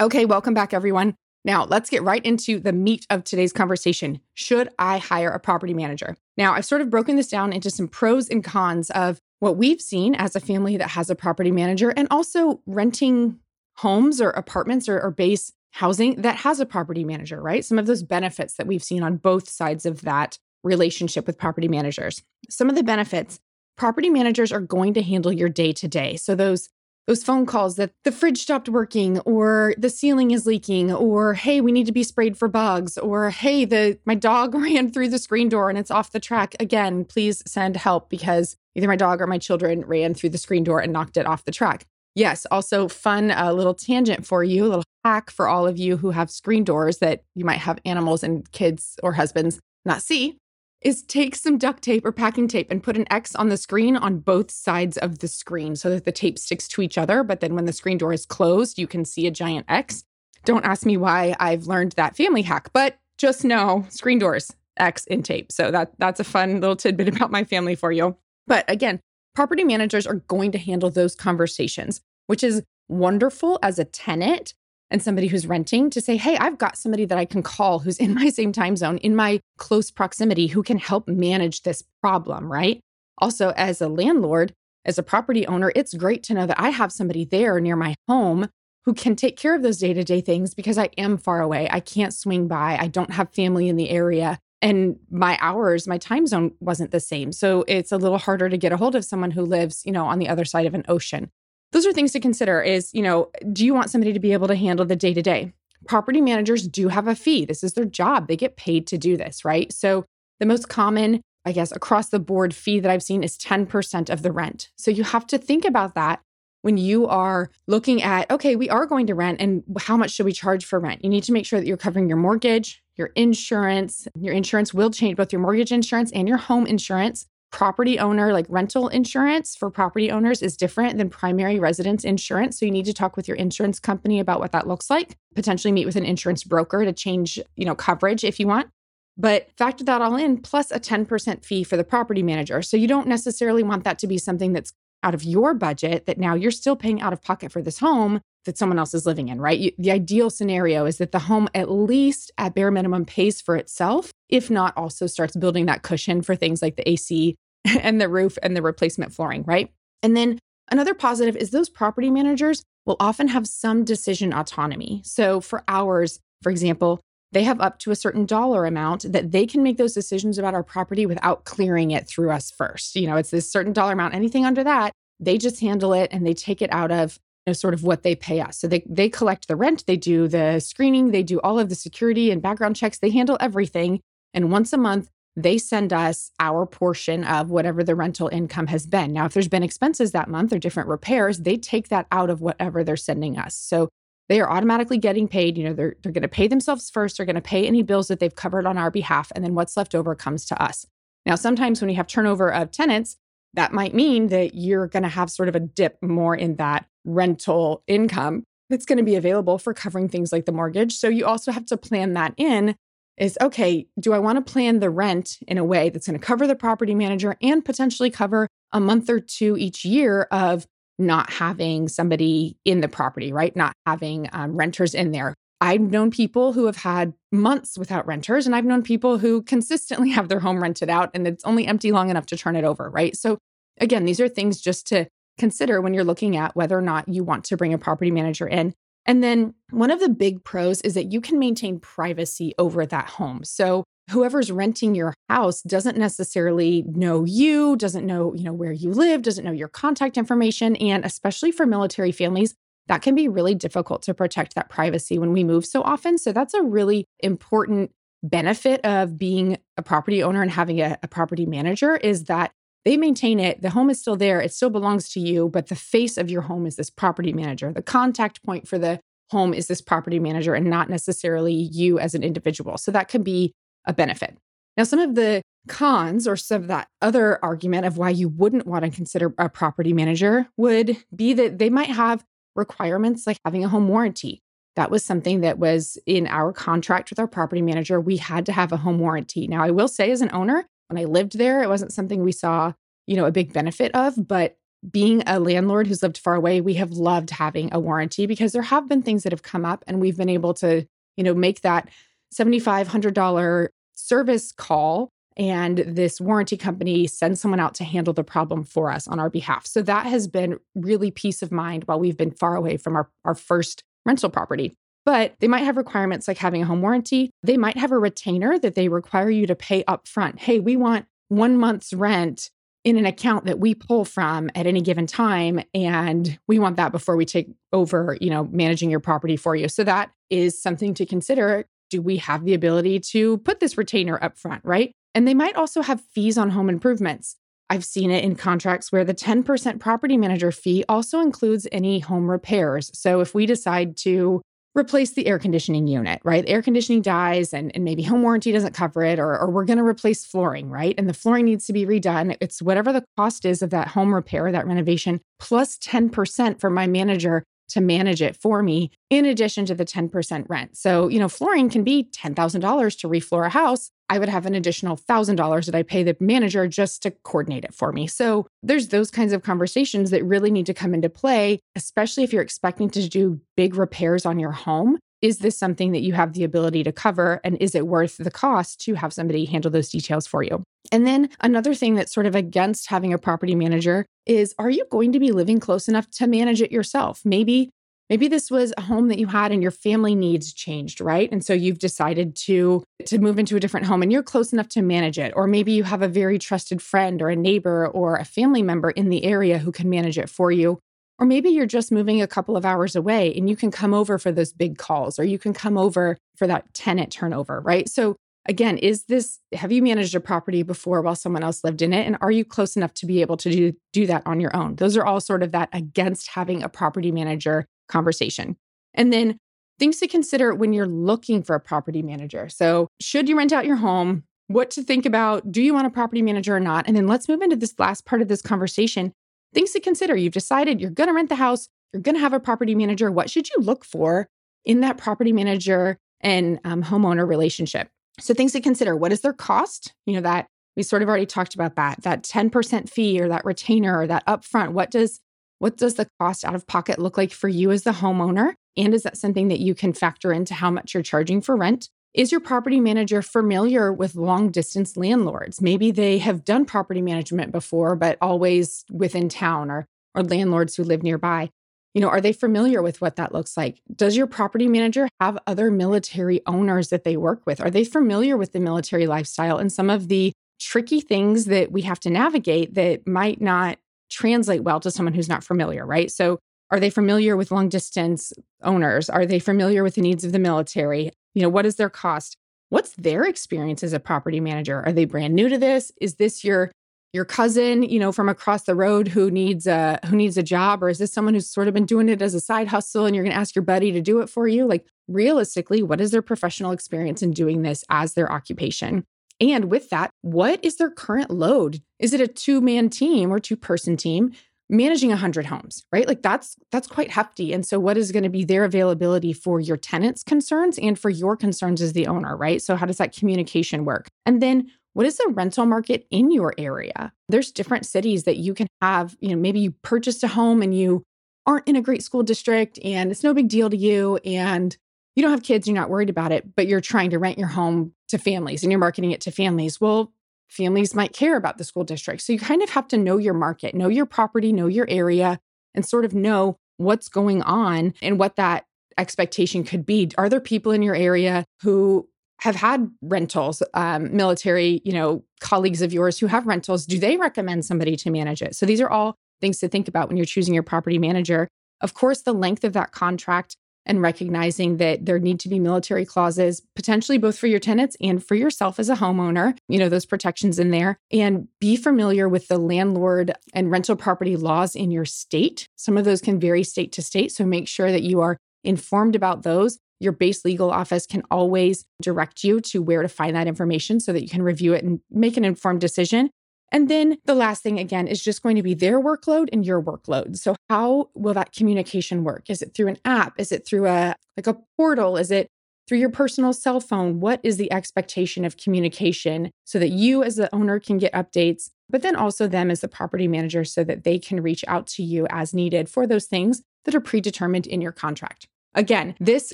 Okay, 0.00 0.24
welcome 0.26 0.52
back, 0.52 0.74
everyone. 0.74 1.14
Now, 1.44 1.64
let's 1.64 1.90
get 1.90 2.02
right 2.02 2.24
into 2.24 2.60
the 2.60 2.72
meat 2.72 3.06
of 3.10 3.24
today's 3.24 3.52
conversation. 3.52 4.20
Should 4.34 4.68
I 4.78 4.98
hire 4.98 5.30
a 5.30 5.40
property 5.40 5.74
manager? 5.74 6.16
Now, 6.36 6.52
I've 6.54 6.64
sort 6.64 6.80
of 6.80 6.90
broken 6.90 7.16
this 7.16 7.28
down 7.28 7.52
into 7.52 7.70
some 7.70 7.88
pros 7.88 8.28
and 8.28 8.44
cons 8.44 8.90
of 8.90 9.20
what 9.40 9.56
we've 9.56 9.80
seen 9.80 10.14
as 10.14 10.36
a 10.36 10.40
family 10.40 10.76
that 10.76 10.90
has 10.90 11.10
a 11.10 11.16
property 11.16 11.50
manager 11.50 11.90
and 11.90 12.06
also 12.10 12.60
renting 12.66 13.40
homes 13.78 14.20
or 14.20 14.30
apartments 14.30 14.88
or, 14.88 15.00
or 15.00 15.10
base 15.10 15.52
housing 15.72 16.22
that 16.22 16.36
has 16.36 16.60
a 16.60 16.66
property 16.66 17.04
manager, 17.04 17.40
right? 17.40 17.64
Some 17.64 17.78
of 17.78 17.86
those 17.86 18.02
benefits 18.02 18.54
that 18.54 18.66
we've 18.66 18.84
seen 18.84 19.02
on 19.02 19.16
both 19.16 19.48
sides 19.48 19.84
of 19.84 20.02
that 20.02 20.38
relationship 20.62 21.26
with 21.26 21.38
property 21.38 21.66
managers. 21.66 22.22
Some 22.50 22.68
of 22.68 22.76
the 22.76 22.84
benefits 22.84 23.40
property 23.76 24.10
managers 24.10 24.52
are 24.52 24.60
going 24.60 24.94
to 24.94 25.02
handle 25.02 25.32
your 25.32 25.48
day 25.48 25.72
to 25.72 25.88
day. 25.88 26.14
So, 26.16 26.34
those 26.34 26.68
those 27.06 27.24
phone 27.24 27.46
calls 27.46 27.76
that 27.76 27.92
the 28.04 28.12
fridge 28.12 28.38
stopped 28.38 28.68
working 28.68 29.18
or 29.20 29.74
the 29.76 29.90
ceiling 29.90 30.30
is 30.30 30.46
leaking 30.46 30.92
or 30.92 31.34
hey 31.34 31.60
we 31.60 31.72
need 31.72 31.86
to 31.86 31.92
be 31.92 32.02
sprayed 32.02 32.36
for 32.36 32.48
bugs 32.48 32.96
or 32.98 33.30
hey 33.30 33.64
the 33.64 33.98
my 34.04 34.14
dog 34.14 34.54
ran 34.54 34.90
through 34.90 35.08
the 35.08 35.18
screen 35.18 35.48
door 35.48 35.68
and 35.68 35.78
it's 35.78 35.90
off 35.90 36.12
the 36.12 36.20
track. 36.20 36.54
Again 36.60 37.04
please 37.04 37.42
send 37.46 37.76
help 37.76 38.08
because 38.08 38.56
either 38.74 38.88
my 38.88 38.96
dog 38.96 39.20
or 39.20 39.26
my 39.26 39.38
children 39.38 39.82
ran 39.82 40.14
through 40.14 40.30
the 40.30 40.38
screen 40.38 40.64
door 40.64 40.80
and 40.80 40.92
knocked 40.92 41.16
it 41.16 41.26
off 41.26 41.44
the 41.44 41.52
track. 41.52 41.86
Yes 42.14 42.46
also 42.50 42.88
fun 42.88 43.30
a 43.30 43.46
uh, 43.46 43.52
little 43.52 43.74
tangent 43.74 44.26
for 44.26 44.44
you 44.44 44.64
a 44.64 44.68
little 44.68 44.84
hack 45.04 45.30
for 45.30 45.48
all 45.48 45.66
of 45.66 45.78
you 45.78 45.96
who 45.96 46.10
have 46.10 46.30
screen 46.30 46.62
doors 46.62 46.98
that 46.98 47.24
you 47.34 47.44
might 47.44 47.58
have 47.58 47.80
animals 47.84 48.22
and 48.22 48.50
kids 48.52 48.96
or 49.02 49.14
husbands 49.14 49.58
not 49.84 50.02
see 50.02 50.38
is 50.84 51.02
take 51.02 51.34
some 51.36 51.58
duct 51.58 51.82
tape 51.82 52.04
or 52.04 52.12
packing 52.12 52.48
tape 52.48 52.70
and 52.70 52.82
put 52.82 52.96
an 52.96 53.10
X 53.10 53.34
on 53.34 53.48
the 53.48 53.56
screen 53.56 53.96
on 53.96 54.18
both 54.18 54.50
sides 54.50 54.98
of 54.98 55.20
the 55.20 55.28
screen 55.28 55.76
so 55.76 55.90
that 55.90 56.04
the 56.04 56.12
tape 56.12 56.38
sticks 56.38 56.68
to 56.68 56.82
each 56.82 56.98
other. 56.98 57.22
But 57.22 57.40
then 57.40 57.54
when 57.54 57.64
the 57.64 57.72
screen 57.72 57.98
door 57.98 58.12
is 58.12 58.26
closed, 58.26 58.78
you 58.78 58.86
can 58.86 59.04
see 59.04 59.26
a 59.26 59.30
giant 59.30 59.66
X. 59.68 60.04
Don't 60.44 60.64
ask 60.64 60.84
me 60.84 60.96
why 60.96 61.36
I've 61.38 61.66
learned 61.66 61.92
that 61.92 62.16
family 62.16 62.42
hack, 62.42 62.70
but 62.72 62.98
just 63.16 63.44
know 63.44 63.86
screen 63.88 64.18
doors, 64.18 64.52
X 64.76 65.06
in 65.06 65.22
tape. 65.22 65.52
So 65.52 65.70
that 65.70 65.92
that's 65.98 66.20
a 66.20 66.24
fun 66.24 66.60
little 66.60 66.76
tidbit 66.76 67.08
about 67.16 67.30
my 67.30 67.44
family 67.44 67.74
for 67.74 67.92
you. 67.92 68.16
But 68.46 68.68
again, 68.68 69.00
property 69.34 69.64
managers 69.64 70.06
are 70.06 70.14
going 70.14 70.52
to 70.52 70.58
handle 70.58 70.90
those 70.90 71.14
conversations, 71.14 72.00
which 72.26 72.42
is 72.42 72.62
wonderful 72.88 73.58
as 73.62 73.78
a 73.78 73.84
tenant 73.84 74.54
and 74.92 75.02
somebody 75.02 75.26
who's 75.26 75.46
renting 75.46 75.88
to 75.90 76.00
say, 76.00 76.16
hey, 76.16 76.36
I've 76.36 76.58
got 76.58 76.76
somebody 76.76 77.06
that 77.06 77.18
I 77.18 77.24
can 77.24 77.42
call 77.42 77.80
who's 77.80 77.96
in 77.96 78.14
my 78.14 78.28
same 78.28 78.52
time 78.52 78.76
zone, 78.76 78.98
in 78.98 79.16
my 79.16 79.40
close 79.56 79.90
proximity, 79.90 80.46
who 80.48 80.62
can 80.62 80.78
help 80.78 81.08
manage 81.08 81.62
this 81.62 81.82
problem, 82.00 82.52
right? 82.52 82.80
Also, 83.18 83.50
as 83.56 83.80
a 83.80 83.88
landlord, 83.88 84.52
as 84.84 84.98
a 84.98 85.02
property 85.02 85.46
owner, 85.46 85.72
it's 85.74 85.94
great 85.94 86.22
to 86.24 86.34
know 86.34 86.46
that 86.46 86.60
I 86.60 86.68
have 86.70 86.92
somebody 86.92 87.24
there 87.24 87.58
near 87.58 87.74
my 87.74 87.94
home 88.06 88.48
who 88.84 88.92
can 88.92 89.16
take 89.16 89.36
care 89.36 89.54
of 89.54 89.62
those 89.62 89.78
day 89.78 89.94
to 89.94 90.04
day 90.04 90.20
things 90.20 90.54
because 90.54 90.76
I 90.76 90.90
am 90.98 91.16
far 91.16 91.40
away. 91.40 91.68
I 91.70 91.80
can't 91.80 92.12
swing 92.12 92.46
by. 92.46 92.76
I 92.78 92.88
don't 92.88 93.12
have 93.12 93.32
family 93.32 93.68
in 93.68 93.76
the 93.76 93.90
area. 93.90 94.38
And 94.60 94.96
my 95.10 95.38
hours, 95.40 95.88
my 95.88 95.98
time 95.98 96.26
zone 96.26 96.52
wasn't 96.60 96.90
the 96.90 97.00
same. 97.00 97.32
So 97.32 97.64
it's 97.66 97.92
a 97.92 97.96
little 97.96 98.18
harder 98.18 98.48
to 98.48 98.58
get 98.58 98.72
a 98.72 98.76
hold 98.76 98.94
of 98.94 99.04
someone 99.04 99.30
who 99.30 99.42
lives, 99.42 99.82
you 99.84 99.92
know, 99.92 100.06
on 100.06 100.18
the 100.18 100.28
other 100.28 100.44
side 100.44 100.66
of 100.66 100.74
an 100.74 100.84
ocean 100.88 101.30
those 101.72 101.86
are 101.86 101.92
things 101.92 102.12
to 102.12 102.20
consider 102.20 102.62
is, 102.62 102.90
you 102.92 103.02
know, 103.02 103.30
do 103.52 103.64
you 103.64 103.74
want 103.74 103.90
somebody 103.90 104.12
to 104.12 104.20
be 104.20 104.32
able 104.32 104.48
to 104.48 104.54
handle 104.54 104.86
the 104.86 104.96
day 104.96 105.14
to 105.14 105.22
day? 105.22 105.52
property 105.86 106.20
managers 106.20 106.66
do 106.66 106.88
have 106.88 107.08
a 107.08 107.14
fee. 107.14 107.44
This 107.44 107.64
is 107.64 107.74
their 107.74 107.84
job. 107.84 108.28
They 108.28 108.36
get 108.36 108.56
paid 108.56 108.86
to 108.88 108.98
do 108.98 109.16
this, 109.16 109.44
right? 109.44 109.72
So 109.72 110.04
the 110.40 110.46
most 110.46 110.68
common, 110.68 111.22
I 111.44 111.52
guess, 111.52 111.72
across 111.72 112.08
the 112.08 112.20
board 112.20 112.54
fee 112.54 112.80
that 112.80 112.90
I've 112.90 113.02
seen 113.02 113.22
is 113.22 113.38
10% 113.38 114.10
of 114.10 114.22
the 114.22 114.32
rent. 114.32 114.70
So 114.76 114.90
you 114.90 115.04
have 115.04 115.26
to 115.28 115.38
think 115.38 115.64
about 115.64 115.94
that 115.94 116.20
when 116.62 116.76
you 116.76 117.06
are 117.08 117.50
looking 117.66 118.02
at, 118.02 118.30
okay, 118.30 118.54
we 118.54 118.70
are 118.70 118.86
going 118.86 119.06
to 119.08 119.14
rent 119.14 119.40
and 119.40 119.64
how 119.80 119.96
much 119.96 120.12
should 120.12 120.26
we 120.26 120.32
charge 120.32 120.64
for 120.64 120.78
rent? 120.78 121.02
You 121.02 121.10
need 121.10 121.24
to 121.24 121.32
make 121.32 121.44
sure 121.44 121.58
that 121.58 121.66
you're 121.66 121.76
covering 121.76 122.08
your 122.08 122.18
mortgage, 122.18 122.82
your 122.96 123.08
insurance. 123.16 124.06
Your 124.14 124.32
insurance 124.32 124.72
will 124.72 124.90
change 124.90 125.16
both 125.16 125.32
your 125.32 125.40
mortgage 125.40 125.72
insurance 125.72 126.12
and 126.12 126.28
your 126.28 126.38
home 126.38 126.66
insurance. 126.66 127.26
Property 127.52 127.98
owner, 127.98 128.32
like 128.32 128.46
rental 128.48 128.88
insurance 128.88 129.54
for 129.54 129.70
property 129.70 130.10
owners, 130.10 130.42
is 130.42 130.56
different 130.56 130.96
than 130.96 131.10
primary 131.10 131.60
residence 131.60 132.02
insurance. 132.02 132.58
So 132.58 132.64
you 132.64 132.72
need 132.72 132.86
to 132.86 132.94
talk 132.94 133.16
with 133.16 133.28
your 133.28 133.36
insurance 133.36 133.78
company 133.78 134.18
about 134.18 134.40
what 134.40 134.52
that 134.52 134.66
looks 134.66 134.88
like. 134.88 135.16
Potentially 135.34 135.70
meet 135.70 135.84
with 135.84 135.96
an 135.96 136.04
insurance 136.04 136.44
broker 136.44 136.84
to 136.84 136.92
change, 136.92 137.38
you 137.54 137.66
know, 137.66 137.74
coverage 137.74 138.24
if 138.24 138.40
you 138.40 138.46
want. 138.46 138.70
But 139.18 139.50
factor 139.58 139.84
that 139.84 140.00
all 140.00 140.16
in 140.16 140.38
plus 140.38 140.70
a 140.70 140.80
10% 140.80 141.44
fee 141.44 141.62
for 141.62 141.76
the 141.76 141.84
property 141.84 142.22
manager. 142.22 142.62
So 142.62 142.78
you 142.78 142.88
don't 142.88 143.06
necessarily 143.06 143.62
want 143.62 143.84
that 143.84 143.98
to 143.98 144.06
be 144.06 144.16
something 144.16 144.54
that's 144.54 144.72
out 145.02 145.14
of 145.14 145.22
your 145.22 145.52
budget 145.52 146.06
that 146.06 146.18
now 146.18 146.34
you're 146.34 146.50
still 146.50 146.76
paying 146.76 147.02
out 147.02 147.12
of 147.12 147.20
pocket 147.20 147.52
for 147.52 147.60
this 147.60 147.78
home 147.78 148.20
that 148.44 148.58
someone 148.58 148.78
else 148.78 148.94
is 148.94 149.06
living 149.06 149.28
in, 149.28 149.40
right? 149.40 149.58
You, 149.58 149.72
the 149.78 149.90
ideal 149.90 150.30
scenario 150.30 150.86
is 150.86 150.98
that 150.98 151.12
the 151.12 151.18
home, 151.20 151.48
at 151.54 151.70
least 151.70 152.30
at 152.38 152.54
bare 152.54 152.70
minimum, 152.70 153.04
pays 153.04 153.40
for 153.40 153.56
itself, 153.56 154.12
if 154.28 154.50
not 154.50 154.76
also 154.76 155.06
starts 155.06 155.36
building 155.36 155.66
that 155.66 155.82
cushion 155.82 156.22
for 156.22 156.34
things 156.34 156.62
like 156.62 156.76
the 156.76 156.88
AC 156.88 157.36
and 157.80 158.00
the 158.00 158.08
roof 158.08 158.38
and 158.42 158.56
the 158.56 158.62
replacement 158.62 159.12
flooring, 159.12 159.44
right? 159.44 159.70
And 160.02 160.16
then 160.16 160.38
another 160.70 160.94
positive 160.94 161.36
is 161.36 161.50
those 161.50 161.68
property 161.68 162.10
managers 162.10 162.62
will 162.86 162.96
often 162.98 163.28
have 163.28 163.46
some 163.46 163.84
decision 163.84 164.32
autonomy. 164.32 165.02
So 165.04 165.40
for 165.40 165.62
ours, 165.68 166.18
for 166.42 166.50
example, 166.50 167.00
they 167.30 167.44
have 167.44 167.60
up 167.60 167.78
to 167.80 167.90
a 167.90 167.96
certain 167.96 168.26
dollar 168.26 168.66
amount 168.66 169.10
that 169.10 169.32
they 169.32 169.46
can 169.46 169.62
make 169.62 169.78
those 169.78 169.94
decisions 169.94 170.36
about 170.36 170.54
our 170.54 170.62
property 170.62 171.06
without 171.06 171.44
clearing 171.44 171.90
it 171.90 172.06
through 172.06 172.30
us 172.30 172.50
first. 172.50 172.94
You 172.94 173.06
know, 173.06 173.16
it's 173.16 173.30
this 173.30 173.50
certain 173.50 173.72
dollar 173.72 173.92
amount. 173.92 174.14
Anything 174.14 174.44
under 174.44 174.62
that, 174.64 174.92
they 175.18 175.38
just 175.38 175.60
handle 175.60 175.94
it 175.94 176.10
and 176.12 176.26
they 176.26 176.34
take 176.34 176.60
it 176.60 176.70
out 176.72 176.90
of 176.90 177.18
sort 177.52 177.74
of 177.74 177.82
what 177.82 178.02
they 178.02 178.14
pay 178.14 178.40
us. 178.40 178.58
So 178.58 178.68
they 178.68 178.84
they 178.88 179.08
collect 179.08 179.48
the 179.48 179.56
rent, 179.56 179.84
they 179.86 179.96
do 179.96 180.28
the 180.28 180.60
screening, 180.60 181.10
they 181.10 181.22
do 181.22 181.40
all 181.40 181.58
of 181.58 181.68
the 181.68 181.74
security 181.74 182.30
and 182.30 182.40
background 182.40 182.76
checks, 182.76 182.98
they 182.98 183.10
handle 183.10 183.36
everything. 183.40 184.00
And 184.32 184.50
once 184.50 184.72
a 184.72 184.78
month, 184.78 185.10
they 185.34 185.58
send 185.58 185.92
us 185.92 186.30
our 186.38 186.66
portion 186.66 187.24
of 187.24 187.50
whatever 187.50 187.82
the 187.82 187.94
rental 187.94 188.28
income 188.28 188.66
has 188.68 188.86
been. 188.86 189.12
Now, 189.12 189.24
if 189.24 189.32
there's 189.32 189.48
been 189.48 189.62
expenses 189.62 190.12
that 190.12 190.28
month 190.28 190.52
or 190.52 190.58
different 190.58 190.88
repairs, 190.88 191.38
they 191.38 191.56
take 191.56 191.88
that 191.88 192.06
out 192.12 192.30
of 192.30 192.40
whatever 192.40 192.84
they're 192.84 192.96
sending 192.96 193.38
us. 193.38 193.54
So 193.54 193.88
they 194.28 194.40
are 194.40 194.50
automatically 194.50 194.98
getting 194.98 195.28
paid. 195.28 195.56
You 195.56 195.64
know, 195.64 195.72
they're, 195.72 195.96
they're 196.02 196.12
going 196.12 196.22
to 196.22 196.28
pay 196.28 196.48
themselves 196.48 196.90
first. 196.90 197.16
They're 197.16 197.26
going 197.26 197.36
to 197.36 197.42
pay 197.42 197.66
any 197.66 197.82
bills 197.82 198.08
that 198.08 198.20
they've 198.20 198.34
covered 198.34 198.66
on 198.66 198.78
our 198.78 198.90
behalf. 198.90 199.32
And 199.34 199.44
then 199.44 199.54
what's 199.54 199.76
left 199.76 199.94
over 199.94 200.14
comes 200.14 200.44
to 200.46 200.62
us. 200.62 200.86
Now, 201.24 201.34
sometimes 201.34 201.80
when 201.80 201.88
you 201.88 201.96
have 201.96 202.06
turnover 202.06 202.52
of 202.52 202.70
tenants, 202.70 203.16
that 203.54 203.72
might 203.72 203.94
mean 203.94 204.28
that 204.28 204.54
you're 204.54 204.86
going 204.86 205.02
to 205.02 205.08
have 205.08 205.30
sort 205.30 205.48
of 205.48 205.56
a 205.56 205.60
dip 205.60 205.98
more 206.02 206.34
in 206.34 206.56
that 206.56 206.86
rental 207.04 207.82
income 207.86 208.44
that's 208.70 208.86
going 208.86 208.98
to 208.98 209.04
be 209.04 209.16
available 209.16 209.58
for 209.58 209.74
covering 209.74 210.08
things 210.08 210.32
like 210.32 210.46
the 210.46 210.52
mortgage. 210.52 210.94
So 210.94 211.08
you 211.08 211.26
also 211.26 211.52
have 211.52 211.66
to 211.66 211.76
plan 211.76 212.14
that 212.14 212.34
in 212.36 212.74
is 213.18 213.36
okay, 213.40 213.86
do 214.00 214.14
I 214.14 214.18
want 214.18 214.44
to 214.44 214.52
plan 214.52 214.80
the 214.80 214.90
rent 214.90 215.38
in 215.46 215.58
a 215.58 215.64
way 215.64 215.90
that's 215.90 216.06
going 216.06 216.18
to 216.18 216.24
cover 216.24 216.46
the 216.46 216.56
property 216.56 216.94
manager 216.94 217.36
and 217.42 217.64
potentially 217.64 218.10
cover 218.10 218.48
a 218.72 218.80
month 218.80 219.10
or 219.10 219.20
two 219.20 219.56
each 219.58 219.84
year 219.84 220.22
of 220.30 220.66
not 220.98 221.30
having 221.30 221.88
somebody 221.88 222.56
in 222.64 222.80
the 222.80 222.88
property, 222.88 223.32
right? 223.32 223.54
Not 223.54 223.74
having 223.86 224.28
um, 224.32 224.56
renters 224.56 224.94
in 224.94 225.12
there. 225.12 225.34
I've 225.60 225.80
known 225.80 226.10
people 226.10 226.52
who 226.52 226.66
have 226.66 226.76
had 226.76 227.14
months 227.30 227.78
without 227.78 228.06
renters, 228.06 228.46
and 228.46 228.56
I've 228.56 228.64
known 228.64 228.82
people 228.82 229.18
who 229.18 229.42
consistently 229.42 230.10
have 230.12 230.28
their 230.28 230.40
home 230.40 230.62
rented 230.62 230.90
out 230.90 231.10
and 231.14 231.26
it's 231.26 231.44
only 231.44 231.66
empty 231.66 231.92
long 231.92 232.10
enough 232.10 232.26
to 232.26 232.36
turn 232.36 232.56
it 232.56 232.64
over, 232.64 232.90
right? 232.90 233.16
So, 233.16 233.38
again, 233.78 234.04
these 234.04 234.20
are 234.20 234.28
things 234.28 234.60
just 234.60 234.86
to 234.88 235.06
consider 235.38 235.80
when 235.80 235.94
you're 235.94 236.04
looking 236.04 236.36
at 236.36 236.54
whether 236.54 236.76
or 236.76 236.82
not 236.82 237.08
you 237.08 237.24
want 237.24 237.44
to 237.44 237.56
bring 237.56 237.72
a 237.72 237.78
property 237.78 238.10
manager 238.10 238.46
in. 238.46 238.74
And 239.06 239.22
then 239.22 239.54
one 239.70 239.90
of 239.90 240.00
the 240.00 240.08
big 240.08 240.44
pros 240.44 240.80
is 240.82 240.94
that 240.94 241.12
you 241.12 241.20
can 241.20 241.38
maintain 241.38 241.80
privacy 241.80 242.54
over 242.58 242.86
that 242.86 243.08
home. 243.08 243.44
So, 243.44 243.84
whoever's 244.10 244.50
renting 244.50 244.94
your 244.94 245.14
house 245.30 245.62
doesn't 245.62 245.96
necessarily 245.96 246.84
know 246.86 247.24
you, 247.24 247.76
doesn't 247.76 248.04
know, 248.04 248.34
you 248.34 248.44
know, 248.44 248.52
where 248.52 248.72
you 248.72 248.92
live, 248.92 249.22
doesn't 249.22 249.44
know 249.44 249.52
your 249.52 249.68
contact 249.68 250.16
information, 250.16 250.76
and 250.76 251.04
especially 251.04 251.52
for 251.52 251.66
military 251.66 252.12
families, 252.12 252.54
that 252.88 253.00
can 253.00 253.14
be 253.14 253.28
really 253.28 253.54
difficult 253.54 254.02
to 254.02 254.12
protect 254.14 254.54
that 254.54 254.68
privacy 254.68 255.18
when 255.18 255.32
we 255.32 255.44
move 255.44 255.64
so 255.64 255.82
often. 255.82 256.18
So 256.18 256.32
that's 256.32 256.52
a 256.52 256.62
really 256.62 257.06
important 257.20 257.92
benefit 258.22 258.84
of 258.84 259.18
being 259.18 259.58
a 259.76 259.82
property 259.82 260.22
owner 260.22 260.42
and 260.42 260.50
having 260.50 260.80
a, 260.80 260.98
a 261.02 261.08
property 261.08 261.46
manager 261.46 261.96
is 261.96 262.24
that 262.24 262.52
they 262.84 262.96
maintain 262.96 263.38
it. 263.38 263.62
The 263.62 263.70
home 263.70 263.90
is 263.90 264.00
still 264.00 264.16
there. 264.16 264.40
It 264.40 264.52
still 264.52 264.70
belongs 264.70 265.08
to 265.10 265.20
you, 265.20 265.48
but 265.48 265.68
the 265.68 265.76
face 265.76 266.16
of 266.16 266.30
your 266.30 266.42
home 266.42 266.66
is 266.66 266.76
this 266.76 266.90
property 266.90 267.32
manager. 267.32 267.72
The 267.72 267.82
contact 267.82 268.42
point 268.44 268.66
for 268.66 268.78
the 268.78 269.00
home 269.30 269.54
is 269.54 269.66
this 269.66 269.80
property 269.80 270.18
manager 270.18 270.54
and 270.54 270.68
not 270.68 270.90
necessarily 270.90 271.54
you 271.54 271.98
as 271.98 272.14
an 272.14 272.22
individual. 272.22 272.76
So 272.76 272.90
that 272.90 273.08
can 273.08 273.22
be 273.22 273.52
a 273.86 273.92
benefit. 273.92 274.36
Now, 274.76 274.84
some 274.84 274.98
of 274.98 275.14
the 275.14 275.42
cons 275.68 276.26
or 276.26 276.36
some 276.36 276.62
of 276.62 276.68
that 276.68 276.88
other 277.00 277.42
argument 277.44 277.86
of 277.86 277.98
why 277.98 278.10
you 278.10 278.28
wouldn't 278.28 278.66
want 278.66 278.84
to 278.84 278.90
consider 278.90 279.32
a 279.38 279.48
property 279.48 279.92
manager 279.92 280.48
would 280.56 280.96
be 281.14 281.34
that 281.34 281.58
they 281.58 281.70
might 281.70 281.90
have 281.90 282.24
requirements 282.56 283.26
like 283.26 283.38
having 283.44 283.64
a 283.64 283.68
home 283.68 283.88
warranty. 283.88 284.42
That 284.76 284.90
was 284.90 285.04
something 285.04 285.42
that 285.42 285.58
was 285.58 285.98
in 286.06 286.26
our 286.26 286.52
contract 286.52 287.10
with 287.10 287.18
our 287.18 287.26
property 287.26 287.62
manager. 287.62 288.00
We 288.00 288.16
had 288.16 288.46
to 288.46 288.52
have 288.52 288.72
a 288.72 288.78
home 288.78 288.98
warranty. 288.98 289.46
Now, 289.46 289.62
I 289.62 289.70
will 289.70 289.88
say, 289.88 290.10
as 290.10 290.22
an 290.22 290.30
owner, 290.32 290.66
when 290.92 291.02
I 291.02 291.06
lived 291.06 291.38
there, 291.38 291.62
it 291.62 291.68
wasn't 291.68 291.92
something 291.92 292.22
we 292.22 292.32
saw, 292.32 292.72
you 293.06 293.16
know, 293.16 293.24
a 293.24 293.32
big 293.32 293.52
benefit 293.52 293.94
of. 293.94 294.28
But 294.28 294.56
being 294.90 295.22
a 295.26 295.40
landlord 295.40 295.86
who's 295.86 296.02
lived 296.02 296.18
far 296.18 296.34
away, 296.34 296.60
we 296.60 296.74
have 296.74 296.92
loved 296.92 297.30
having 297.30 297.72
a 297.72 297.80
warranty 297.80 298.26
because 298.26 298.52
there 298.52 298.62
have 298.62 298.88
been 298.88 299.02
things 299.02 299.22
that 299.22 299.32
have 299.32 299.42
come 299.42 299.64
up 299.64 299.84
and 299.86 300.00
we've 300.00 300.16
been 300.16 300.28
able 300.28 300.54
to, 300.54 300.86
you 301.16 301.24
know, 301.24 301.34
make 301.34 301.62
that 301.62 301.88
$7,500 302.34 303.68
service 303.94 304.52
call 304.52 305.10
and 305.36 305.78
this 305.78 306.20
warranty 306.20 306.58
company 306.58 307.06
sends 307.06 307.40
someone 307.40 307.60
out 307.60 307.74
to 307.76 307.84
handle 307.84 308.12
the 308.12 308.24
problem 308.24 308.64
for 308.64 308.90
us 308.90 309.08
on 309.08 309.18
our 309.18 309.30
behalf. 309.30 309.66
So 309.66 309.80
that 309.82 310.04
has 310.04 310.28
been 310.28 310.58
really 310.74 311.10
peace 311.10 311.42
of 311.42 311.50
mind 311.50 311.84
while 311.84 311.98
we've 311.98 312.18
been 312.18 312.32
far 312.32 312.54
away 312.54 312.76
from 312.76 312.96
our, 312.96 313.08
our 313.24 313.34
first 313.34 313.82
rental 314.04 314.28
property. 314.28 314.76
But 315.04 315.34
they 315.40 315.48
might 315.48 315.64
have 315.64 315.76
requirements 315.76 316.28
like 316.28 316.38
having 316.38 316.62
a 316.62 316.66
home 316.66 316.80
warranty. 316.80 317.30
They 317.42 317.56
might 317.56 317.76
have 317.76 317.92
a 317.92 317.98
retainer 317.98 318.58
that 318.58 318.74
they 318.74 318.88
require 318.88 319.30
you 319.30 319.46
to 319.46 319.54
pay 319.54 319.82
upfront. 319.84 320.38
Hey, 320.38 320.60
we 320.60 320.76
want 320.76 321.06
one 321.28 321.56
month's 321.56 321.92
rent 321.92 322.50
in 322.84 322.96
an 322.96 323.06
account 323.06 323.44
that 323.46 323.60
we 323.60 323.74
pull 323.74 324.04
from 324.04 324.50
at 324.54 324.66
any 324.66 324.80
given 324.80 325.06
time 325.06 325.60
and 325.72 326.38
we 326.48 326.58
want 326.58 326.76
that 326.76 326.90
before 326.90 327.16
we 327.16 327.24
take 327.24 327.48
over 327.72 328.18
you 328.20 328.28
know 328.28 328.48
managing 328.50 328.90
your 328.90 328.98
property 328.98 329.36
for 329.36 329.54
you 329.54 329.68
so 329.68 329.84
that 329.84 330.10
is 330.30 330.60
something 330.60 330.92
to 330.92 331.06
consider 331.06 331.64
do 331.92 332.02
we 332.02 332.16
have 332.16 332.44
the 332.44 332.54
ability 332.54 332.98
to 332.98 333.36
put 333.38 333.60
this 333.60 333.76
retainer 333.76 334.18
up 334.24 334.38
front, 334.38 334.64
right? 334.64 334.92
And 335.14 335.28
they 335.28 335.34
might 335.34 335.54
also 335.56 335.82
have 335.82 336.00
fees 336.00 336.38
on 336.38 336.50
home 336.50 336.70
improvements. 336.70 337.36
I've 337.68 337.84
seen 337.84 338.10
it 338.10 338.24
in 338.24 338.34
contracts 338.34 338.90
where 338.90 339.04
the 339.04 339.14
10% 339.14 339.78
property 339.78 340.16
manager 340.16 340.50
fee 340.50 340.84
also 340.88 341.20
includes 341.20 341.68
any 341.70 342.00
home 342.00 342.30
repairs. 342.30 342.90
So 342.94 343.20
if 343.20 343.34
we 343.34 343.44
decide 343.44 343.96
to 343.98 344.40
replace 344.74 345.12
the 345.12 345.26
air 345.26 345.38
conditioning 345.38 345.86
unit, 345.86 346.20
right? 346.24 346.44
Air 346.46 346.62
conditioning 346.62 347.02
dies 347.02 347.52
and, 347.52 347.70
and 347.74 347.84
maybe 347.84 348.02
home 348.02 348.22
warranty 348.22 348.52
doesn't 348.52 348.74
cover 348.74 349.02
it, 349.04 349.18
or, 349.18 349.38
or 349.38 349.50
we're 349.50 349.64
going 349.64 349.78
to 349.78 349.84
replace 349.84 350.24
flooring, 350.24 350.70
right? 350.70 350.94
And 350.96 351.08
the 351.08 351.14
flooring 351.14 351.44
needs 351.44 351.66
to 351.66 351.72
be 351.72 351.84
redone. 351.84 352.36
It's 352.40 352.62
whatever 352.62 352.92
the 352.92 353.04
cost 353.16 353.44
is 353.44 353.62
of 353.62 353.70
that 353.70 353.88
home 353.88 354.14
repair, 354.14 354.50
that 354.50 354.66
renovation, 354.66 355.20
plus 355.38 355.76
10% 355.78 356.60
for 356.60 356.70
my 356.70 356.86
manager 356.86 357.44
to 357.70 357.80
manage 357.80 358.22
it 358.22 358.36
for 358.36 358.62
me, 358.62 358.90
in 359.10 359.24
addition 359.24 359.64
to 359.66 359.74
the 359.74 359.84
10% 359.84 360.44
rent. 360.48 360.76
So, 360.76 361.08
you 361.08 361.18
know, 361.18 361.28
flooring 361.28 361.70
can 361.70 361.84
be 361.84 362.04
$10,000 362.04 362.98
to 363.00 363.08
refloor 363.08 363.46
a 363.46 363.50
house. 363.50 363.90
I 364.08 364.18
would 364.18 364.28
have 364.28 364.44
an 364.44 364.54
additional 364.54 364.96
$1,000 364.96 365.66
that 365.66 365.74
I 365.74 365.82
pay 365.82 366.02
the 366.02 366.16
manager 366.20 366.66
just 366.68 367.02
to 367.02 367.10
coordinate 367.10 367.64
it 367.64 367.72
for 367.74 367.92
me. 367.92 368.06
So, 368.06 368.46
there's 368.62 368.88
those 368.88 369.10
kinds 369.10 369.32
of 369.32 369.42
conversations 369.42 370.10
that 370.10 370.24
really 370.24 370.50
need 370.50 370.66
to 370.66 370.74
come 370.74 370.94
into 370.94 371.08
play, 371.08 371.60
especially 371.76 372.24
if 372.24 372.32
you're 372.32 372.42
expecting 372.42 372.90
to 372.90 373.08
do 373.08 373.40
big 373.56 373.76
repairs 373.76 374.26
on 374.26 374.38
your 374.38 374.52
home. 374.52 374.98
Is 375.22 375.38
this 375.38 375.56
something 375.56 375.92
that 375.92 376.02
you 376.02 376.12
have 376.14 376.32
the 376.32 376.42
ability 376.42 376.82
to 376.82 376.92
cover? 376.92 377.40
And 377.44 377.56
is 377.58 377.76
it 377.76 377.86
worth 377.86 378.16
the 378.16 378.30
cost 378.30 378.80
to 378.82 378.94
have 378.94 379.12
somebody 379.12 379.44
handle 379.44 379.70
those 379.70 379.88
details 379.88 380.26
for 380.26 380.42
you? 380.42 380.64
And 380.90 381.06
then 381.06 381.30
another 381.40 381.74
thing 381.74 381.94
that's 381.94 382.12
sort 382.12 382.26
of 382.26 382.34
against 382.34 382.90
having 382.90 383.12
a 383.12 383.18
property 383.18 383.54
manager 383.54 384.04
is 384.26 384.54
are 384.58 384.70
you 384.70 384.84
going 384.90 385.12
to 385.12 385.20
be 385.20 385.30
living 385.30 385.60
close 385.60 385.88
enough 385.88 386.10
to 386.10 386.26
manage 386.26 386.60
it 386.60 386.72
yourself? 386.72 387.22
Maybe 387.24 387.70
maybe 388.10 388.26
this 388.26 388.50
was 388.50 388.74
a 388.76 388.82
home 388.82 389.08
that 389.08 389.18
you 389.18 389.28
had 389.28 389.52
and 389.52 389.62
your 389.62 389.70
family 389.70 390.14
needs 390.14 390.52
changed, 390.52 391.00
right? 391.00 391.30
And 391.32 391.44
so 391.44 391.54
you've 391.54 391.78
decided 391.78 392.34
to 392.44 392.82
to 393.06 393.18
move 393.18 393.38
into 393.38 393.56
a 393.56 393.60
different 393.60 393.86
home 393.86 394.02
and 394.02 394.10
you're 394.10 394.24
close 394.24 394.52
enough 394.52 394.68
to 394.70 394.82
manage 394.82 395.18
it 395.18 395.32
or 395.36 395.46
maybe 395.46 395.72
you 395.72 395.84
have 395.84 396.02
a 396.02 396.08
very 396.08 396.38
trusted 396.38 396.82
friend 396.82 397.22
or 397.22 397.30
a 397.30 397.36
neighbor 397.36 397.86
or 397.86 398.16
a 398.16 398.24
family 398.24 398.62
member 398.62 398.90
in 398.90 399.08
the 399.08 399.24
area 399.24 399.58
who 399.58 399.70
can 399.70 399.88
manage 399.88 400.18
it 400.18 400.28
for 400.28 400.50
you. 400.50 400.80
Or 401.22 401.24
maybe 401.24 401.50
you're 401.50 401.66
just 401.66 401.92
moving 401.92 402.20
a 402.20 402.26
couple 402.26 402.56
of 402.56 402.66
hours 402.66 402.96
away 402.96 403.32
and 403.36 403.48
you 403.48 403.54
can 403.54 403.70
come 403.70 403.94
over 403.94 404.18
for 404.18 404.32
those 404.32 404.52
big 404.52 404.76
calls 404.76 405.20
or 405.20 405.24
you 405.24 405.38
can 405.38 405.52
come 405.52 405.78
over 405.78 406.18
for 406.34 406.48
that 406.48 406.74
tenant 406.74 407.12
turnover, 407.12 407.60
right? 407.60 407.88
So, 407.88 408.16
again, 408.46 408.76
is 408.76 409.04
this, 409.04 409.38
have 409.52 409.70
you 409.70 409.84
managed 409.84 410.16
a 410.16 410.20
property 410.20 410.64
before 410.64 411.00
while 411.00 411.14
someone 411.14 411.44
else 411.44 411.62
lived 411.62 411.80
in 411.80 411.92
it? 411.92 412.08
And 412.08 412.16
are 412.20 412.32
you 412.32 412.44
close 412.44 412.74
enough 412.74 412.92
to 412.94 413.06
be 413.06 413.20
able 413.20 413.36
to 413.36 413.50
do, 413.52 413.72
do 413.92 414.04
that 414.08 414.26
on 414.26 414.40
your 414.40 414.50
own? 414.56 414.74
Those 414.74 414.96
are 414.96 415.04
all 415.04 415.20
sort 415.20 415.44
of 415.44 415.52
that 415.52 415.68
against 415.72 416.26
having 416.26 416.60
a 416.60 416.68
property 416.68 417.12
manager 417.12 417.66
conversation. 417.88 418.56
And 418.92 419.12
then 419.12 419.38
things 419.78 420.00
to 420.00 420.08
consider 420.08 420.52
when 420.52 420.72
you're 420.72 420.86
looking 420.88 421.44
for 421.44 421.54
a 421.54 421.60
property 421.60 422.02
manager. 422.02 422.48
So, 422.48 422.88
should 423.00 423.28
you 423.28 423.38
rent 423.38 423.52
out 423.52 423.64
your 423.64 423.76
home? 423.76 424.24
What 424.48 424.72
to 424.72 424.82
think 424.82 425.06
about? 425.06 425.52
Do 425.52 425.62
you 425.62 425.72
want 425.72 425.86
a 425.86 425.90
property 425.90 426.20
manager 426.20 426.56
or 426.56 426.60
not? 426.60 426.88
And 426.88 426.96
then 426.96 427.06
let's 427.06 427.28
move 427.28 427.42
into 427.42 427.54
this 427.54 427.78
last 427.78 428.06
part 428.06 428.22
of 428.22 428.26
this 428.26 428.42
conversation. 428.42 429.12
Things 429.54 429.72
to 429.72 429.80
consider. 429.80 430.16
You've 430.16 430.32
decided 430.32 430.80
you're 430.80 430.90
going 430.90 431.08
to 431.08 431.14
rent 431.14 431.28
the 431.28 431.34
house, 431.34 431.68
you're 431.92 432.02
going 432.02 432.14
to 432.14 432.20
have 432.20 432.32
a 432.32 432.40
property 432.40 432.74
manager. 432.74 433.10
What 433.10 433.30
should 433.30 433.48
you 433.50 433.56
look 433.62 433.84
for 433.84 434.28
in 434.64 434.80
that 434.80 434.98
property 434.98 435.32
manager 435.32 435.98
and 436.20 436.58
um, 436.64 436.82
homeowner 436.82 437.28
relationship? 437.28 437.88
So, 438.20 438.34
things 438.34 438.52
to 438.52 438.60
consider 438.60 438.96
what 438.96 439.12
is 439.12 439.20
their 439.20 439.32
cost? 439.32 439.92
You 440.06 440.14
know, 440.14 440.20
that 440.22 440.46
we 440.76 440.82
sort 440.82 441.02
of 441.02 441.08
already 441.08 441.26
talked 441.26 441.54
about 441.54 441.76
that, 441.76 442.02
that 442.02 442.22
10% 442.22 442.88
fee 442.88 443.20
or 443.20 443.28
that 443.28 443.44
retainer 443.44 443.98
or 443.98 444.06
that 444.06 444.26
upfront. 444.26 444.72
What 444.72 444.90
does 444.90 445.20
what 445.58 445.76
does 445.76 445.94
the 445.94 446.08
cost 446.20 446.44
out 446.44 446.56
of 446.56 446.66
pocket 446.66 446.98
look 446.98 447.16
like 447.16 447.30
for 447.30 447.48
you 447.48 447.70
as 447.70 447.84
the 447.84 447.92
homeowner? 447.92 448.54
And 448.76 448.92
is 448.92 449.04
that 449.04 449.16
something 449.16 449.46
that 449.46 449.60
you 449.60 449.76
can 449.76 449.92
factor 449.92 450.32
into 450.32 450.54
how 450.54 450.72
much 450.72 450.92
you're 450.92 451.04
charging 451.04 451.40
for 451.40 451.56
rent? 451.56 451.88
Is 452.14 452.30
your 452.30 452.42
property 452.42 452.78
manager 452.78 453.22
familiar 453.22 453.90
with 453.90 454.16
long 454.16 454.50
distance 454.50 454.98
landlords? 454.98 455.62
Maybe 455.62 455.90
they 455.90 456.18
have 456.18 456.44
done 456.44 456.66
property 456.66 457.00
management 457.00 457.52
before, 457.52 457.96
but 457.96 458.18
always 458.20 458.84
within 458.90 459.30
town 459.30 459.70
or, 459.70 459.86
or 460.14 460.22
landlords 460.22 460.76
who 460.76 460.84
live 460.84 461.02
nearby. 461.02 461.48
You 461.94 462.02
know, 462.02 462.08
are 462.08 462.20
they 462.20 462.34
familiar 462.34 462.82
with 462.82 463.00
what 463.00 463.16
that 463.16 463.32
looks 463.32 463.56
like? 463.56 463.80
Does 463.94 464.14
your 464.14 464.26
property 464.26 464.68
manager 464.68 465.08
have 465.20 465.38
other 465.46 465.70
military 465.70 466.42
owners 466.46 466.90
that 466.90 467.04
they 467.04 467.16
work 467.16 467.46
with? 467.46 467.62
Are 467.62 467.70
they 467.70 467.84
familiar 467.84 468.36
with 468.36 468.52
the 468.52 468.60
military 468.60 469.06
lifestyle 469.06 469.56
and 469.56 469.72
some 469.72 469.88
of 469.88 470.08
the 470.08 470.32
tricky 470.60 471.00
things 471.00 471.46
that 471.46 471.72
we 471.72 471.80
have 471.82 472.00
to 472.00 472.10
navigate 472.10 472.74
that 472.74 473.06
might 473.06 473.40
not 473.40 473.78
translate 474.10 474.62
well 474.62 474.80
to 474.80 474.90
someone 474.90 475.14
who's 475.14 475.28
not 475.30 475.44
familiar, 475.44 475.86
right? 475.86 476.10
So, 476.10 476.38
are 476.70 476.80
they 476.80 476.90
familiar 476.90 477.36
with 477.36 477.50
long 477.50 477.68
distance 477.68 478.32
owners? 478.62 479.10
Are 479.10 479.26
they 479.26 479.38
familiar 479.38 479.82
with 479.82 479.94
the 479.94 480.00
needs 480.00 480.24
of 480.24 480.32
the 480.32 480.38
military? 480.38 481.10
You 481.34 481.42
know, 481.42 481.48
what 481.48 481.66
is 481.66 481.76
their 481.76 481.90
cost? 481.90 482.36
What's 482.68 482.94
their 482.96 483.24
experience 483.24 483.82
as 483.82 483.92
a 483.92 484.00
property 484.00 484.40
manager? 484.40 484.82
Are 484.84 484.92
they 484.92 485.04
brand 485.04 485.34
new 485.34 485.48
to 485.48 485.58
this? 485.58 485.92
Is 486.00 486.14
this 486.14 486.42
your 486.42 486.72
your 487.12 487.24
cousin, 487.26 487.82
you 487.82 487.98
know, 487.98 488.10
from 488.10 488.30
across 488.30 488.62
the 488.62 488.74
road 488.74 489.08
who 489.08 489.30
needs 489.30 489.66
a 489.66 489.98
who 490.06 490.16
needs 490.16 490.38
a 490.38 490.42
job 490.42 490.82
or 490.82 490.88
is 490.88 490.98
this 490.98 491.12
someone 491.12 491.34
who's 491.34 491.48
sort 491.48 491.68
of 491.68 491.74
been 491.74 491.84
doing 491.84 492.08
it 492.08 492.22
as 492.22 492.34
a 492.34 492.40
side 492.40 492.68
hustle 492.68 493.04
and 493.04 493.14
you're 493.14 493.24
going 493.24 493.34
to 493.34 493.38
ask 493.38 493.54
your 493.54 493.64
buddy 493.64 493.92
to 493.92 494.00
do 494.00 494.20
it 494.20 494.30
for 494.30 494.48
you? 494.48 494.66
Like 494.66 494.86
realistically, 495.08 495.82
what 495.82 496.00
is 496.00 496.10
their 496.10 496.22
professional 496.22 496.72
experience 496.72 497.22
in 497.22 497.32
doing 497.32 497.62
this 497.62 497.84
as 497.90 498.14
their 498.14 498.32
occupation? 498.32 499.04
And 499.40 499.70
with 499.70 499.90
that, 499.90 500.10
what 500.22 500.64
is 500.64 500.76
their 500.76 500.90
current 500.90 501.30
load? 501.30 501.82
Is 501.98 502.14
it 502.14 502.20
a 502.20 502.28
two-man 502.28 502.88
team 502.90 503.32
or 503.32 503.40
two-person 503.40 503.96
team 503.96 504.32
managing 504.72 505.10
100 505.10 505.46
homes, 505.46 505.84
right? 505.92 506.08
Like 506.08 506.22
that's 506.22 506.56
that's 506.72 506.88
quite 506.88 507.10
hefty. 507.10 507.52
And 507.52 507.64
so 507.64 507.78
what 507.78 507.98
is 507.98 508.10
going 508.10 508.22
to 508.22 508.30
be 508.30 508.44
their 508.44 508.64
availability 508.64 509.34
for 509.34 509.60
your 509.60 509.76
tenants' 509.76 510.24
concerns 510.24 510.78
and 510.78 510.98
for 510.98 511.10
your 511.10 511.36
concerns 511.36 511.82
as 511.82 511.92
the 511.92 512.06
owner, 512.06 512.36
right? 512.36 512.60
So 512.60 512.74
how 512.74 512.86
does 512.86 512.96
that 512.96 513.14
communication 513.14 513.84
work? 513.84 514.08
And 514.24 514.42
then 514.42 514.70
what 514.94 515.06
is 515.06 515.18
the 515.18 515.28
rental 515.28 515.66
market 515.66 516.06
in 516.10 516.30
your 516.30 516.54
area? 516.56 517.12
There's 517.28 517.52
different 517.52 517.86
cities 517.86 518.24
that 518.24 518.38
you 518.38 518.54
can 518.54 518.66
have, 518.80 519.14
you 519.20 519.28
know, 519.28 519.36
maybe 519.36 519.60
you 519.60 519.72
purchased 519.82 520.24
a 520.24 520.28
home 520.28 520.62
and 520.62 520.76
you 520.76 521.02
aren't 521.46 521.68
in 521.68 521.76
a 521.76 521.82
great 521.82 522.02
school 522.02 522.22
district 522.22 522.78
and 522.82 523.10
it's 523.10 523.22
no 523.22 523.34
big 523.34 523.48
deal 523.48 523.68
to 523.68 523.76
you 523.76 524.16
and 524.24 524.76
you 525.14 525.22
don't 525.22 525.32
have 525.32 525.42
kids, 525.42 525.66
you're 525.66 525.74
not 525.74 525.90
worried 525.90 526.08
about 526.08 526.32
it, 526.32 526.56
but 526.56 526.66
you're 526.66 526.80
trying 526.80 527.10
to 527.10 527.18
rent 527.18 527.38
your 527.38 527.48
home 527.48 527.92
to 528.08 528.16
families 528.16 528.62
and 528.62 528.72
you're 528.72 528.78
marketing 528.78 529.10
it 529.10 529.20
to 529.22 529.30
families. 529.30 529.80
Well, 529.80 530.12
families 530.48 530.94
might 530.94 531.12
care 531.12 531.36
about 531.36 531.58
the 531.58 531.64
school 531.64 531.84
district. 531.84 532.22
So 532.22 532.32
you 532.32 532.38
kind 532.38 532.62
of 532.62 532.70
have 532.70 532.88
to 532.88 532.98
know 532.98 533.16
your 533.16 533.34
market, 533.34 533.74
know 533.74 533.88
your 533.88 534.06
property, 534.06 534.52
know 534.52 534.66
your 534.66 534.86
area, 534.88 535.40
and 535.74 535.86
sort 535.86 536.04
of 536.04 536.14
know 536.14 536.58
what's 536.76 537.08
going 537.08 537.42
on 537.42 537.94
and 538.02 538.18
what 538.18 538.36
that 538.36 538.64
expectation 538.98 539.64
could 539.64 539.86
be. 539.86 540.10
Are 540.18 540.28
there 540.28 540.40
people 540.40 540.72
in 540.72 540.82
your 540.82 540.94
area 540.94 541.44
who 541.62 542.08
have 542.40 542.56
had 542.56 542.90
rentals, 543.00 543.62
um, 543.74 544.14
military, 544.14 544.82
you 544.84 544.92
know, 544.92 545.24
colleagues 545.40 545.80
of 545.80 545.92
yours 545.92 546.18
who 546.18 546.26
have 546.26 546.46
rentals? 546.46 546.86
Do 546.86 546.98
they 546.98 547.16
recommend 547.16 547.64
somebody 547.64 547.96
to 547.96 548.10
manage 548.10 548.42
it? 548.42 548.56
So 548.56 548.66
these 548.66 548.80
are 548.80 548.90
all 548.90 549.16
things 549.40 549.58
to 549.60 549.68
think 549.68 549.88
about 549.88 550.08
when 550.08 550.16
you're 550.16 550.26
choosing 550.26 550.52
your 550.52 550.62
property 550.62 550.98
manager. 550.98 551.48
Of 551.80 551.94
course, 551.94 552.22
the 552.22 552.32
length 552.32 552.64
of 552.64 552.72
that 552.74 552.92
contract 552.92 553.56
and 553.86 554.02
recognizing 554.02 554.76
that 554.78 555.06
there 555.06 555.18
need 555.18 555.40
to 555.40 555.48
be 555.48 555.58
military 555.58 556.04
clauses, 556.04 556.62
potentially 556.74 557.18
both 557.18 557.38
for 557.38 557.46
your 557.46 557.58
tenants 557.58 557.96
and 558.00 558.24
for 558.24 558.34
yourself 558.34 558.78
as 558.78 558.88
a 558.88 558.96
homeowner, 558.96 559.56
you 559.68 559.78
know, 559.78 559.88
those 559.88 560.06
protections 560.06 560.58
in 560.58 560.70
there, 560.70 560.96
and 561.10 561.48
be 561.60 561.76
familiar 561.76 562.28
with 562.28 562.48
the 562.48 562.58
landlord 562.58 563.32
and 563.54 563.70
rental 563.70 563.96
property 563.96 564.36
laws 564.36 564.74
in 564.74 564.90
your 564.90 565.04
state. 565.04 565.66
Some 565.76 565.96
of 565.96 566.04
those 566.04 566.20
can 566.20 566.38
vary 566.38 566.64
state 566.64 566.92
to 566.92 567.02
state. 567.02 567.32
So 567.32 567.44
make 567.44 567.68
sure 567.68 567.90
that 567.90 568.02
you 568.02 568.20
are 568.20 568.36
informed 568.64 569.16
about 569.16 569.42
those. 569.42 569.78
Your 570.00 570.12
base 570.12 570.44
legal 570.44 570.70
office 570.70 571.06
can 571.06 571.22
always 571.30 571.84
direct 572.00 572.42
you 572.42 572.60
to 572.60 572.82
where 572.82 573.02
to 573.02 573.08
find 573.08 573.36
that 573.36 573.46
information 573.46 574.00
so 574.00 574.12
that 574.12 574.22
you 574.22 574.28
can 574.28 574.42
review 574.42 574.72
it 574.72 574.82
and 574.82 575.00
make 575.10 575.36
an 575.36 575.44
informed 575.44 575.80
decision. 575.80 576.30
And 576.72 576.88
then 576.88 577.18
the 577.26 577.34
last 577.34 577.62
thing, 577.62 577.78
again, 577.78 578.08
is 578.08 578.24
just 578.24 578.42
going 578.42 578.56
to 578.56 578.62
be 578.62 578.72
their 578.72 579.00
workload 579.00 579.50
and 579.52 579.64
your 579.64 579.80
workload. 579.80 580.38
So, 580.38 580.56
how 580.70 581.10
will 581.14 581.34
that 581.34 581.52
communication 581.52 582.24
work? 582.24 582.48
Is 582.48 582.62
it 582.62 582.74
through 582.74 582.88
an 582.88 582.98
app? 583.04 583.34
Is 583.38 583.52
it 583.52 583.66
through 583.66 583.86
a 583.86 584.16
like 584.36 584.46
a 584.46 584.56
portal? 584.76 585.18
Is 585.18 585.30
it 585.30 585.48
through 585.86 585.98
your 585.98 586.10
personal 586.10 586.54
cell 586.54 586.80
phone? 586.80 587.20
What 587.20 587.40
is 587.42 587.58
the 587.58 587.70
expectation 587.70 588.46
of 588.46 588.56
communication 588.56 589.50
so 589.64 589.78
that 589.78 589.90
you, 589.90 590.22
as 590.22 590.36
the 590.36 590.52
owner, 590.54 590.80
can 590.80 590.96
get 590.96 591.12
updates, 591.12 591.68
but 591.90 592.00
then 592.00 592.16
also 592.16 592.48
them 592.48 592.70
as 592.70 592.80
the 592.80 592.88
property 592.88 593.28
manager 593.28 593.64
so 593.64 593.84
that 593.84 594.04
they 594.04 594.18
can 594.18 594.42
reach 594.42 594.64
out 594.66 594.86
to 594.88 595.02
you 595.02 595.26
as 595.28 595.52
needed 595.52 595.90
for 595.90 596.06
those 596.06 596.24
things 596.24 596.62
that 596.86 596.94
are 596.94 597.00
predetermined 597.00 597.66
in 597.66 597.82
your 597.82 597.92
contract. 597.92 598.48
Again, 598.74 599.14
this 599.20 599.52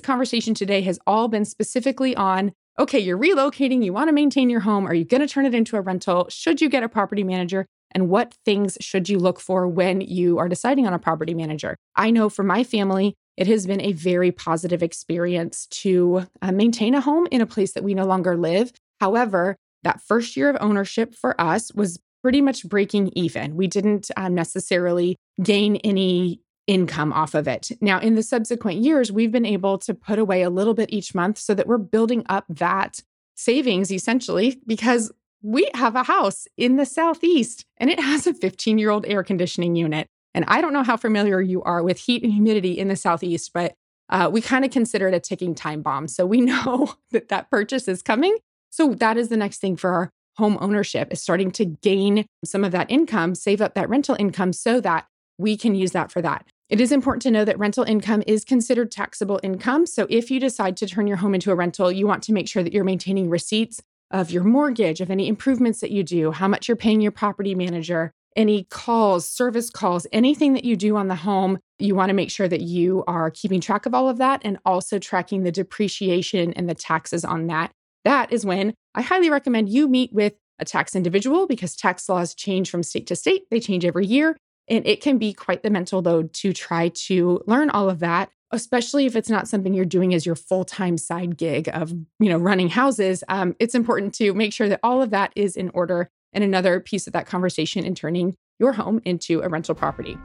conversation 0.01 0.53
today 0.53 0.81
has 0.83 0.99
all 1.05 1.27
been 1.27 1.43
specifically 1.43 2.15
on 2.15 2.53
okay, 2.79 2.99
you're 2.99 3.17
relocating, 3.17 3.83
you 3.83 3.91
want 3.91 4.07
to 4.07 4.13
maintain 4.13 4.49
your 4.49 4.61
home. 4.61 4.87
Are 4.87 4.93
you 4.93 5.03
going 5.03 5.21
to 5.21 5.27
turn 5.27 5.45
it 5.45 5.53
into 5.53 5.75
a 5.75 5.81
rental? 5.81 6.27
Should 6.29 6.61
you 6.61 6.69
get 6.69 6.81
a 6.81 6.89
property 6.89 7.23
manager? 7.23 7.65
And 7.91 8.07
what 8.07 8.35
things 8.45 8.77
should 8.79 9.09
you 9.09 9.19
look 9.19 9.39
for 9.39 9.67
when 9.67 9.99
you 9.99 10.37
are 10.37 10.47
deciding 10.47 10.87
on 10.87 10.93
a 10.93 10.99
property 10.99 11.33
manager? 11.33 11.75
I 11.95 12.11
know 12.11 12.29
for 12.29 12.43
my 12.43 12.63
family, 12.63 13.15
it 13.35 13.47
has 13.47 13.67
been 13.67 13.81
a 13.81 13.93
very 13.93 14.31
positive 14.31 14.81
experience 14.81 15.65
to 15.67 16.27
uh, 16.41 16.51
maintain 16.51 16.95
a 16.95 17.01
home 17.01 17.27
in 17.31 17.41
a 17.41 17.45
place 17.45 17.73
that 17.73 17.83
we 17.83 17.93
no 17.93 18.05
longer 18.05 18.37
live. 18.37 18.71
However, 18.99 19.57
that 19.83 20.01
first 20.01 20.37
year 20.37 20.49
of 20.49 20.57
ownership 20.59 21.15
for 21.15 21.39
us 21.39 21.73
was 21.73 21.99
pretty 22.21 22.41
much 22.41 22.67
breaking 22.67 23.11
even. 23.15 23.55
We 23.55 23.67
didn't 23.67 24.11
um, 24.17 24.35
necessarily 24.35 25.15
gain 25.41 25.77
any 25.77 26.41
income 26.69 27.11
off 27.11 27.33
of 27.33 27.47
it. 27.47 27.71
Now, 27.81 27.99
in 27.99 28.13
the 28.13 28.21
subsequent 28.21 28.77
years, 28.79 29.11
we've 29.11 29.31
been 29.31 29.45
able 29.45 29.79
to 29.79 29.93
put 29.95 30.19
away 30.19 30.43
a 30.43 30.51
little 30.51 30.75
bit 30.75 30.93
each 30.93 31.15
month 31.15 31.39
so 31.39 31.55
that 31.55 31.65
we're 31.65 31.79
building 31.79 32.23
up 32.29 32.45
that 32.47 33.01
savings 33.35 33.91
essentially 33.91 34.61
because 34.67 35.11
we 35.41 35.67
have 35.73 35.95
a 35.95 36.03
house 36.03 36.47
in 36.57 36.75
the 36.75 36.85
Southeast 36.85 37.65
and 37.77 37.89
it 37.89 37.99
has 37.99 38.27
a 38.27 38.35
15 38.35 38.77
year 38.77 38.91
old 38.91 39.05
air 39.07 39.23
conditioning 39.23 39.75
unit. 39.75 40.05
And 40.35 40.45
I 40.47 40.61
don't 40.61 40.73
know 40.73 40.83
how 40.83 40.95
familiar 40.95 41.41
you 41.41 41.63
are 41.63 41.81
with 41.81 41.97
heat 41.97 42.21
and 42.21 42.31
humidity 42.31 42.77
in 42.77 42.87
the 42.87 42.95
Southeast, 42.95 43.51
but 43.51 43.73
uh, 44.09 44.29
we 44.31 44.39
kind 44.39 44.63
of 44.63 44.69
consider 44.69 45.07
it 45.07 45.15
a 45.15 45.19
ticking 45.19 45.55
time 45.55 45.81
bomb. 45.81 46.07
So 46.07 46.23
we 46.23 46.39
know 46.51 46.93
that 47.09 47.29
that 47.29 47.49
purchase 47.49 47.87
is 47.87 48.03
coming. 48.03 48.37
So 48.69 48.93
that 48.93 49.17
is 49.17 49.29
the 49.29 49.37
next 49.37 49.57
thing 49.57 49.75
for 49.75 49.89
our 49.89 50.11
home 50.37 50.59
ownership 50.61 51.11
is 51.11 51.19
starting 51.19 51.49
to 51.51 51.65
gain 51.65 52.25
some 52.45 52.63
of 52.63 52.71
that 52.73 52.91
income, 52.91 53.33
save 53.33 53.59
up 53.59 53.73
that 53.73 53.89
rental 53.89 54.15
income 54.19 54.53
so 54.53 54.79
that 54.81 55.07
we 55.39 55.57
can 55.57 55.73
use 55.73 55.91
that 55.93 56.11
for 56.11 56.21
that. 56.21 56.45
It 56.69 56.79
is 56.79 56.91
important 56.91 57.23
to 57.23 57.31
know 57.31 57.45
that 57.45 57.57
rental 57.57 57.83
income 57.83 58.21
is 58.27 58.45
considered 58.45 58.91
taxable 58.91 59.39
income. 59.41 59.87
So 59.87 60.05
if 60.07 60.29
you 60.29 60.39
decide 60.39 60.77
to 60.77 60.85
turn 60.85 61.07
your 61.07 61.17
home 61.17 61.33
into 61.33 61.49
a 61.49 61.55
rental, 61.55 61.91
you 61.91 62.05
want 62.05 62.21
to 62.23 62.33
make 62.33 62.47
sure 62.47 62.61
that 62.61 62.73
you're 62.73 62.83
maintaining 62.83 63.27
receipts 63.27 63.81
of 64.11 64.29
your 64.29 64.43
mortgage, 64.43 65.01
of 65.01 65.09
any 65.09 65.27
improvements 65.27 65.81
that 65.81 65.89
you 65.89 66.03
do, 66.03 66.31
how 66.31 66.47
much 66.47 66.67
you're 66.67 66.77
paying 66.77 67.01
your 67.01 67.11
property 67.11 67.55
manager, 67.55 68.11
any 68.35 68.65
calls, 68.65 69.27
service 69.27 69.71
calls, 69.71 70.05
anything 70.11 70.53
that 70.53 70.63
you 70.63 70.75
do 70.75 70.95
on 70.95 71.07
the 71.07 71.15
home. 71.15 71.57
You 71.79 71.95
want 71.95 72.09
to 72.09 72.15
make 72.15 72.29
sure 72.29 72.47
that 72.47 72.61
you 72.61 73.03
are 73.07 73.31
keeping 73.31 73.61
track 73.61 73.87
of 73.87 73.95
all 73.95 74.07
of 74.07 74.19
that 74.19 74.41
and 74.43 74.59
also 74.63 74.99
tracking 74.99 75.41
the 75.41 75.51
depreciation 75.51 76.53
and 76.53 76.69
the 76.69 76.75
taxes 76.75 77.25
on 77.25 77.47
that. 77.47 77.71
That 78.05 78.31
is 78.31 78.45
when 78.45 78.75
I 78.93 79.01
highly 79.01 79.31
recommend 79.31 79.69
you 79.69 79.87
meet 79.87 80.13
with 80.13 80.33
a 80.59 80.65
tax 80.65 80.95
individual 80.95 81.47
because 81.47 81.75
tax 81.75 82.07
laws 82.07 82.35
change 82.35 82.69
from 82.69 82.83
state 82.83 83.07
to 83.07 83.15
state. 83.15 83.45
They 83.49 83.59
change 83.59 83.85
every 83.85 84.05
year. 84.05 84.37
And 84.69 84.85
it 84.85 85.01
can 85.01 85.17
be 85.17 85.33
quite 85.33 85.63
the 85.63 85.69
mental 85.69 86.01
load 86.01 86.33
to 86.35 86.53
try 86.53 86.89
to 86.89 87.41
learn 87.47 87.69
all 87.69 87.89
of 87.89 87.99
that, 87.99 88.29
especially 88.51 89.05
if 89.05 89.15
it's 89.15 89.29
not 89.29 89.47
something 89.47 89.73
you're 89.73 89.85
doing 89.85 90.13
as 90.13 90.25
your 90.25 90.35
full-time 90.35 90.97
side 90.97 91.37
gig 91.37 91.69
of, 91.73 91.91
you 91.91 92.29
know, 92.29 92.37
running 92.37 92.69
houses. 92.69 93.23
Um, 93.27 93.55
it's 93.59 93.75
important 93.75 94.13
to 94.15 94.33
make 94.33 94.53
sure 94.53 94.69
that 94.69 94.79
all 94.83 95.01
of 95.01 95.09
that 95.09 95.31
is 95.35 95.55
in 95.55 95.69
order. 95.73 96.09
And 96.33 96.43
another 96.43 96.79
piece 96.79 97.07
of 97.07 97.13
that 97.13 97.25
conversation 97.25 97.83
in 97.83 97.95
turning 97.95 98.35
your 98.59 98.73
home 98.73 99.01
into 99.05 99.41
a 99.41 99.49
rental 99.49 99.73
property. 99.73 100.17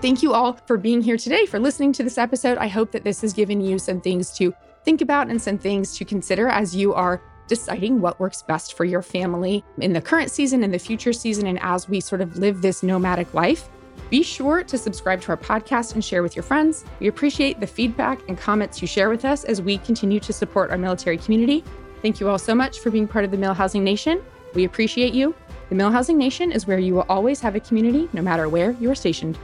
Thank 0.00 0.22
you 0.22 0.32
all 0.32 0.54
for 0.66 0.76
being 0.76 1.02
here 1.02 1.16
today, 1.16 1.46
for 1.46 1.58
listening 1.58 1.92
to 1.94 2.02
this 2.02 2.18
episode. 2.18 2.58
I 2.58 2.68
hope 2.68 2.92
that 2.92 3.04
this 3.04 3.20
has 3.22 3.32
given 3.32 3.60
you 3.60 3.78
some 3.78 4.00
things 4.00 4.32
to 4.38 4.54
think 4.84 5.00
about 5.00 5.28
and 5.28 5.40
some 5.42 5.58
things 5.58 5.96
to 5.98 6.04
consider 6.04 6.48
as 6.48 6.74
you 6.74 6.94
are 6.94 7.20
deciding 7.48 8.00
what 8.00 8.20
works 8.20 8.42
best 8.42 8.74
for 8.74 8.84
your 8.84 9.02
family 9.02 9.64
in 9.78 9.92
the 9.92 10.00
current 10.00 10.30
season 10.30 10.62
and 10.62 10.72
the 10.72 10.78
future 10.78 11.12
season, 11.12 11.46
and 11.46 11.58
as 11.60 11.88
we 11.88 12.00
sort 12.00 12.20
of 12.20 12.38
live 12.38 12.62
this 12.62 12.82
nomadic 12.82 13.34
life. 13.34 13.68
Be 14.10 14.22
sure 14.22 14.62
to 14.62 14.78
subscribe 14.78 15.20
to 15.22 15.30
our 15.30 15.36
podcast 15.36 15.94
and 15.94 16.04
share 16.04 16.22
with 16.22 16.36
your 16.36 16.42
friends. 16.42 16.84
We 17.00 17.08
appreciate 17.08 17.60
the 17.60 17.66
feedback 17.66 18.20
and 18.28 18.38
comments 18.38 18.80
you 18.80 18.88
share 18.88 19.10
with 19.10 19.24
us 19.24 19.44
as 19.44 19.60
we 19.60 19.78
continue 19.78 20.20
to 20.20 20.32
support 20.32 20.70
our 20.70 20.78
military 20.78 21.18
community. 21.18 21.64
Thank 22.00 22.20
you 22.20 22.28
all 22.28 22.38
so 22.38 22.54
much 22.54 22.78
for 22.78 22.90
being 22.90 23.08
part 23.08 23.24
of 23.24 23.30
the 23.30 23.36
MilHousing 23.36 23.82
Nation. 23.82 24.22
We 24.54 24.64
appreciate 24.64 25.12
you. 25.12 25.34
The 25.68 25.74
MilHousing 25.74 26.16
Nation 26.16 26.52
is 26.52 26.66
where 26.66 26.78
you 26.78 26.94
will 26.94 27.06
always 27.08 27.40
have 27.40 27.54
a 27.54 27.60
community, 27.60 28.08
no 28.12 28.22
matter 28.22 28.48
where 28.48 28.70
you 28.72 28.90
are 28.90 28.94
stationed. 28.94 29.36